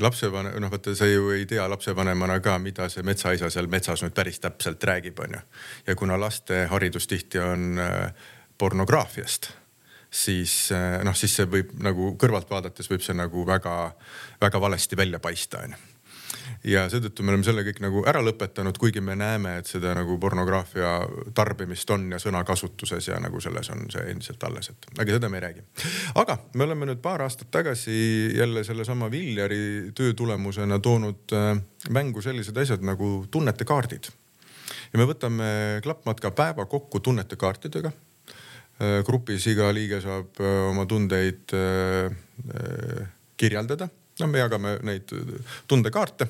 [0.00, 4.16] lapsevanem, noh vaata, sa ju ei tea lapsevanemana ka, mida see metsaisa seal metsas nüüd
[4.16, 5.44] päris täpselt räägib, onju.
[5.86, 8.10] ja kuna laste haridus tihti on äh,
[8.58, 9.52] pornograafiast
[10.16, 15.20] siis eh, noh, siis see võib nagu kõrvalt vaadates võib see nagu väga-väga valesti välja
[15.22, 15.95] paista, onju
[16.64, 20.18] ja seetõttu me oleme selle kõik nagu ära lõpetanud, kuigi me näeme, et seda nagu
[20.22, 20.98] pornograafia
[21.34, 25.40] tarbimist on ja sõnakasutuses ja nagu selles on see endiselt alles, et aga seda me
[25.40, 25.66] ei räägi.
[26.22, 31.52] aga me oleme nüüd paar aastat tagasi jälle sellesama Viljari töö tulemusena toonud äh,
[31.90, 34.10] mängu sellised asjad nagu tunnete kaardid.
[34.92, 37.92] ja me võtame klappmatka päeva kokku tunnete kaartidega
[38.76, 41.48] Äh, grupis iga liige saab äh, oma tundeid
[43.40, 43.88] kirjeldada.
[44.20, 45.12] No me jagame neid
[45.68, 46.28] tundekaarte.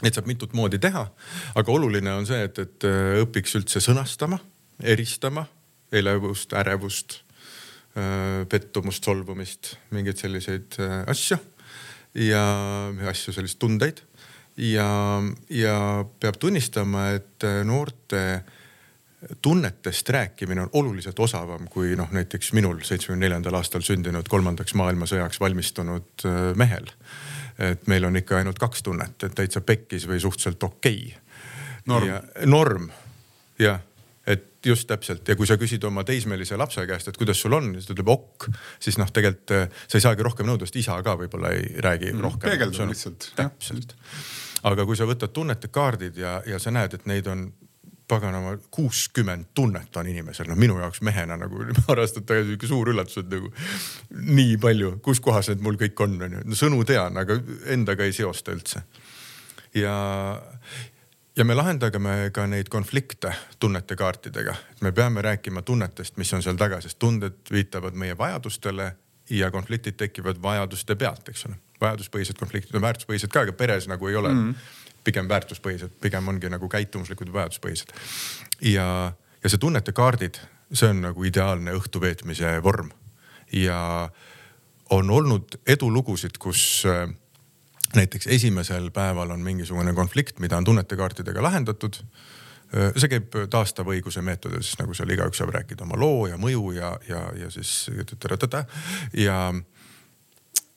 [0.00, 1.02] Neid saab mitut moodi teha,
[1.60, 2.86] aga oluline on see, et, et
[3.20, 4.38] õpiks üldse sõnastama,
[4.80, 5.44] eristama
[5.92, 7.18] elevust, ärevust,
[8.48, 10.78] pettumust, solvumist, mingeid selliseid
[11.10, 11.36] asju
[12.14, 12.44] ja
[13.10, 14.00] asju, selliseid tundeid.
[14.56, 14.88] ja,
[15.50, 15.76] ja
[16.20, 18.42] peab tunnistama, et noorte
[19.42, 25.40] tunnetest rääkimine on oluliselt osavam kui noh, näiteks minul seitsmekümne neljandal aastal sündinud kolmandaks maailmasõjaks
[25.40, 26.88] valmistunud äh, mehel.
[27.60, 31.20] et meil on ikka ainult kaks tunnet, et täitsa pekkis või suhteliselt okei okay..
[31.86, 32.12] norm.
[32.46, 32.90] norm,
[33.58, 33.80] jah
[34.26, 37.72] et just täpselt ja kui sa küsid oma teismelise lapse käest, et kuidas sul on,
[37.76, 38.48] siis ta ütleb ok,
[38.80, 42.12] siis noh, tegelikult äh, sa ei saagi rohkem nõuda, sest isa ka võib-olla ei räägi
[42.12, 42.48] mm, rohkem.
[42.48, 43.32] peegeldab lihtsalt.
[43.36, 43.96] täpselt.
[44.70, 47.50] aga kui sa võtad tunnete kaardid ja, ja sa näed, et neid on
[48.10, 52.92] paganama kuuskümmend tunnet on inimesel, noh minu jaoks mehena nagu paar aastat tagasi sihuke suur
[52.92, 53.50] üllatus, et nagu
[54.40, 56.44] nii palju, kus kohas need mul kõik on, onju.
[56.50, 57.38] no sõnu tean, aga
[57.74, 58.82] endaga ei seosta üldse.
[59.78, 59.94] ja,
[61.36, 66.42] ja me lahendame ka neid konflikte tunnete kaartidega, et me peame rääkima tunnetest, mis on
[66.42, 68.92] seal taga, sest tunded viitavad meie vajadustele
[69.30, 71.58] ja konfliktid tekivad vajaduste pealt, eks ole.
[71.80, 76.50] vajaduspõhised konfliktid on väärtuspõhised ka, aga peres nagu ei ole mm pigem väärtuspõhised, pigem ongi
[76.52, 77.94] nagu käitumuslikud ja vajaduspõhised.
[78.72, 80.40] ja, ja see tunnete kaardid,
[80.72, 82.92] see on nagu ideaalne õhtu veetmise vorm.
[83.52, 84.10] Ja
[84.90, 87.08] on olnud edulugusid, kus äh,
[87.96, 91.98] näiteks esimesel päeval on mingisugune konflikt, mida on tunnete kaartidega lahendatud.
[92.70, 96.70] Äh, see käib taastava õiguse meetodis, nagu seal igaüks saab rääkida oma loo ja mõju
[96.76, 98.04] ja, ja, ja siis ja
[99.16, 99.40] ja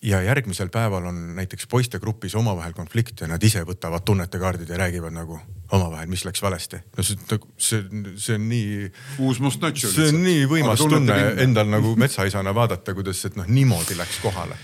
[0.04, 5.39] järgmisel päeval on näiteks poistegrupis omavahel konflikt ja nad ise võtavad tunnetekaardid ja räägivad nagu
[5.72, 6.82] omavahel, mis läks valesti.
[6.97, 7.84] no see, nagu, see,
[8.18, 8.91] see on nii.
[9.24, 9.88] uus must notš.
[9.95, 14.60] see on nii võimas tunne endal nagu metsaisana vaadata, kuidas, et noh, niimoodi läks kohale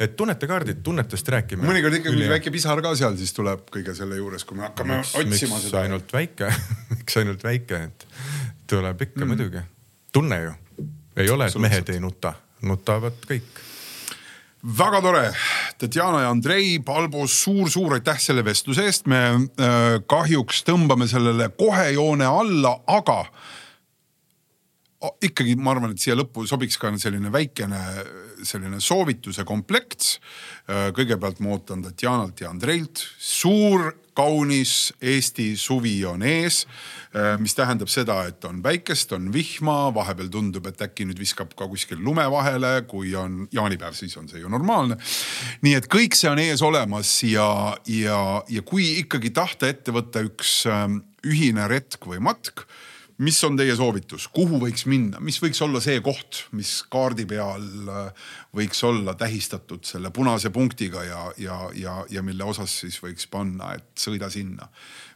[0.00, 1.68] et tunnetekaardid, tunnetest rääkimine.
[1.68, 2.30] mõnikord ikkagi üli...
[2.30, 5.68] väike pisar ka seal siis tuleb kõige selle juures, kui me hakkame miks, otsima miks
[5.68, 5.84] seda.
[5.84, 6.50] ainult väike
[6.94, 8.08] miks ainult väike, et
[8.70, 9.34] tuleb ikka mm.
[9.34, 9.62] muidugi.
[10.14, 10.56] tunne ju,
[11.16, 13.62] ei ole, et mehed ei nuta, nutavad kõik
[14.64, 15.24] väga tore,
[15.78, 19.06] Tatjana ja Andrei, Palbo suur,, suur-suur aitäh selle vestluse eest.
[19.06, 19.20] me
[19.60, 23.24] äh, kahjuks tõmbame sellele kohe joone alla, aga
[25.22, 27.80] ikkagi ma arvan, et siia lõppu sobiks ka selline väikene
[28.44, 30.18] selline soovituse komplekt.
[30.68, 36.62] Äh, kõigepealt ma ootan Tatjanalt ja Andreilt suur kaunis Eesti suvi on ees,
[37.16, 41.52] äh, mis tähendab seda, et on päikest, on vihma, vahepeal tundub, et äkki nüüd viskab
[41.58, 44.96] ka kuskil lume vahele, kui on jaanipäev, siis on see ju normaalne.
[45.66, 50.22] nii et kõik see on ees olemas ja, ja, ja kui ikkagi tahta ette võtta
[50.24, 52.68] üks ähm, ühine retk või matk
[53.18, 57.66] mis on teie soovitus, kuhu võiks minna, mis võiks olla see koht, mis kaardi peal
[57.90, 63.28] äh, võiks olla tähistatud selle punase punktiga ja, ja, ja, ja mille osas siis võiks
[63.30, 64.68] panna, et sõida sinna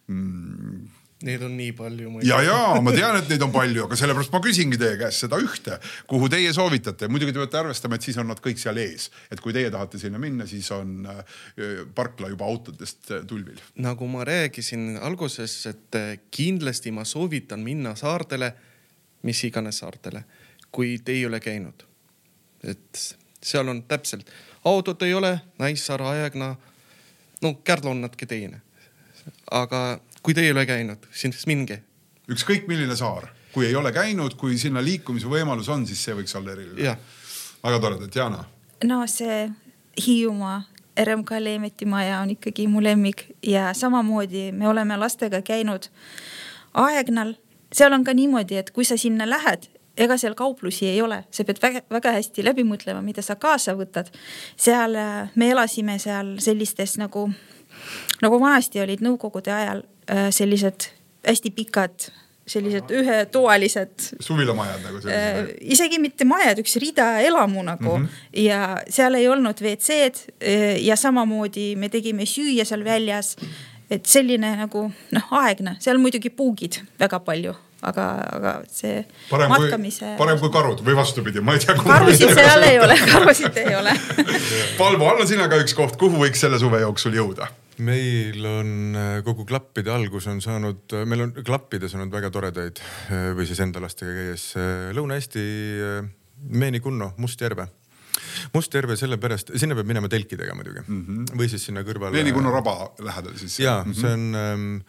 [0.06, 0.97] mm.?
[1.26, 2.10] Neid on nii palju.
[2.22, 5.40] ja, ja ma tean, et neid on palju, aga sellepärast ma küsingi teie käest seda
[5.42, 7.08] ühte, kuhu teie soovitate.
[7.10, 9.98] muidugi te peate arvestama, et siis on nad kõik seal ees, et kui teie tahate
[9.98, 11.42] sinna minna, siis on äh,
[11.94, 13.58] parkla juba autodest äh, tulvil.
[13.82, 18.52] nagu ma rääkisin alguses, et äh, kindlasti ma soovitan minna saartele,
[19.26, 20.22] mis iganes saartele,
[20.70, 21.82] kui te ei ole käinud.
[22.62, 23.04] et
[23.42, 24.30] seal on täpselt,
[24.64, 26.54] autot ei ole, Naissaar, Aegna
[27.42, 28.60] no Kärdla on natuke teine.
[29.50, 31.78] aga kui te ei ole käinud, siis minge.
[32.28, 36.36] ükskõik milline saar, kui ei ole käinud, kui sinna liikumise võimalus on, siis see võiks
[36.36, 36.98] olla eriline.
[37.62, 38.42] väga tore, Tatjana.
[38.84, 39.48] no see
[40.04, 40.60] Hiiumaa
[41.00, 45.88] RMK Leemeti maja on ikkagi mu lemmik ja samamoodi me oleme lastega käinud
[46.74, 47.34] Aegnal.
[47.72, 51.44] seal on ka niimoodi, et kui sa sinna lähed, ega seal kauplusi ei ole, sa
[51.44, 54.12] pead väga, väga hästi läbi mõtlema, mida sa kaasa võtad.
[54.56, 57.30] seal äh, me elasime seal sellistes nagu,
[58.20, 59.88] nagu vanasti olid nõukogude ajal
[60.32, 60.88] sellised
[61.26, 62.08] hästi pikad
[62.48, 64.08] sellised ühetoalised.
[64.20, 65.54] suvilamajad nagu sellised äh,?
[65.74, 68.42] isegi mitte majad, üks rida elamu nagu mm -hmm.
[68.44, 73.36] ja seal ei olnud WC-d äh, ja samamoodi me tegime süüa seal väljas.
[73.90, 80.14] et selline nagu noh, aegne, seal muidugi puugid väga palju aga, aga see parem matkamise.
[80.18, 81.74] parem kui karud või vastupidi, ma ei tea.
[81.74, 83.94] karusid seal ei ole, karusid ei ole
[84.80, 87.48] Palvo, anna sina ka üks koht, kuhu võiks selle suve jooksul jõuda?
[87.84, 92.80] Meil on äh, kogu klappide algus on saanud, äh, meil on klappides olnud väga toredaid
[92.82, 94.50] äh, või siis enda lastega käies
[94.96, 95.44] Lõuna-Eesti
[96.48, 97.68] Meeni-Kunno, Mustjärve
[98.54, 101.38] Mustjärve sellepärast, sinna peab minema telkidega muidugi mm -hmm.
[101.38, 102.16] või siis sinna kõrvale.
[102.16, 103.58] Veenikunno raba lähedal siis.
[103.60, 104.00] ja mm -hmm.
[104.00, 104.80] see on ähm,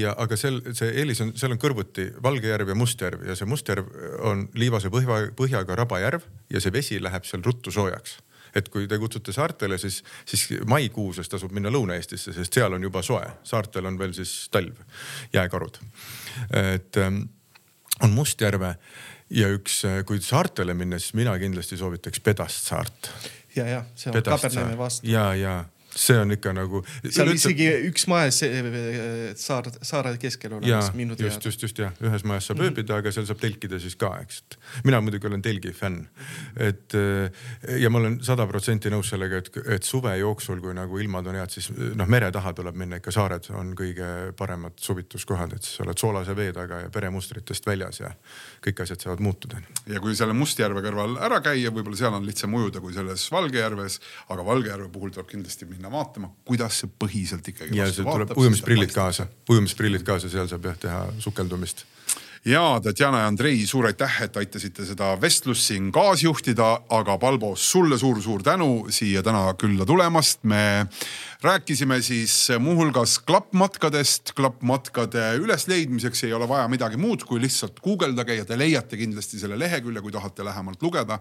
[0.00, 3.48] ja, aga seal see eelis on, seal on kõrvuti Valge järv ja Mustjärv ja see
[3.48, 3.86] Mustjärv
[4.20, 8.18] on liivase põhja, põhjaga rabajärv ja see vesi läheb seal ruttu soojaks
[8.56, 13.02] et kui te kutsute saartele, siis, siis maikuuses tasub minna Lõuna-Eestisse, sest seal on juba
[13.04, 14.80] soe, saartel on veel siis talv,
[15.34, 15.80] jääkarud.
[16.56, 17.22] et ähm,
[18.02, 18.76] on Mustjärve
[19.30, 23.10] ja üks, äh, kui saartele minna, siis mina kindlasti soovitaks Pedast saart.
[23.56, 25.08] ja, ja see on Kaberneemi vastu.
[25.10, 25.64] ja, ja
[25.96, 26.82] see on ikka nagu.
[27.04, 27.50] seal üldse...
[27.50, 28.40] isegi üks majas
[29.40, 31.32] saar, saare keskel olemas minu teada.
[31.32, 32.76] just, just, just jah, ühes majas saab mm -hmm.
[32.76, 34.42] ööbida, aga seal saab telkida siis ka, eks.
[34.84, 36.06] mina muidugi olen telgi fänn.
[36.56, 40.98] et äh, ja ma olen sada protsenti nõus sellega, et, et suve jooksul, kui nagu
[40.98, 45.56] ilmad on head, siis noh, mere taha tuleb minna ikka, saared on kõige paremad suvituskohad,
[45.56, 48.12] et siis oled soolase vee taga ja peremustritest väljas ja
[48.66, 49.60] kõik asjad saavad muutuda.
[49.86, 54.00] ja kui selle Mustjärve kõrval ära käia, võib-olla seal on lihtsam ujuda kui selles Valgejärves,
[54.28, 57.76] aga Valgejärve puhul tuleb kindlasti minna vaatama, kuidas see põhiselt ikkagi.
[57.78, 61.86] ja see tuleb ujumisprillid kaasa, ujumisprillid kaasa, seal saab jah teha sukeldumist
[62.46, 67.98] ja Tatjana ja Andrei, suur aitäh, et aitasite seda vestlust siin kaasjuhtida, aga Palbo, sulle
[67.98, 70.44] suur-suur tänu siia täna külla tulemast.
[70.44, 70.86] me
[71.42, 74.32] rääkisime siis muuhulgas klappmatkadest.
[74.36, 79.58] klappmatkade ülesleidmiseks ei ole vaja midagi muud, kui lihtsalt guugeldage ja te leiate kindlasti selle
[79.58, 81.18] lehekülje, kui tahate lähemalt lugeda,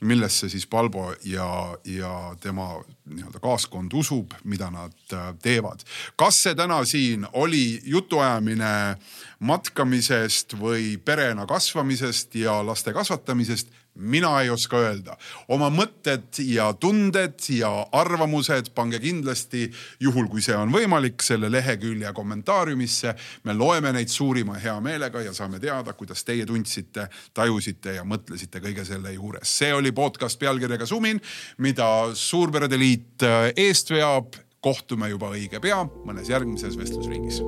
[0.00, 2.68] millesse siis Palbo ja, ja tema
[3.06, 5.82] nii-öelda kaaskond usub, mida nad äh, teevad.
[6.16, 8.96] kas see täna siin oli jutuajamine
[9.38, 15.16] matkamisest või perena kasvamisest ja laste kasvatamisest, mina ei oska öelda.
[15.48, 19.70] oma mõtted ja tunded ja arvamused pange kindlasti,
[20.00, 23.14] juhul kui see on võimalik, selle lehekülje kommentaariumisse.
[23.44, 28.84] me loeme neid suurima heameelega ja saame teada, kuidas teie tundsite, tajusite ja mõtlesite kõige
[28.84, 29.58] selle juures.
[29.58, 31.20] see oli podcast pealkirjaga Sumin,
[31.58, 33.22] mida Suurperede Liit
[33.56, 37.42] eest veab kohtume juba õige pea mõnes järgmises vestlusringis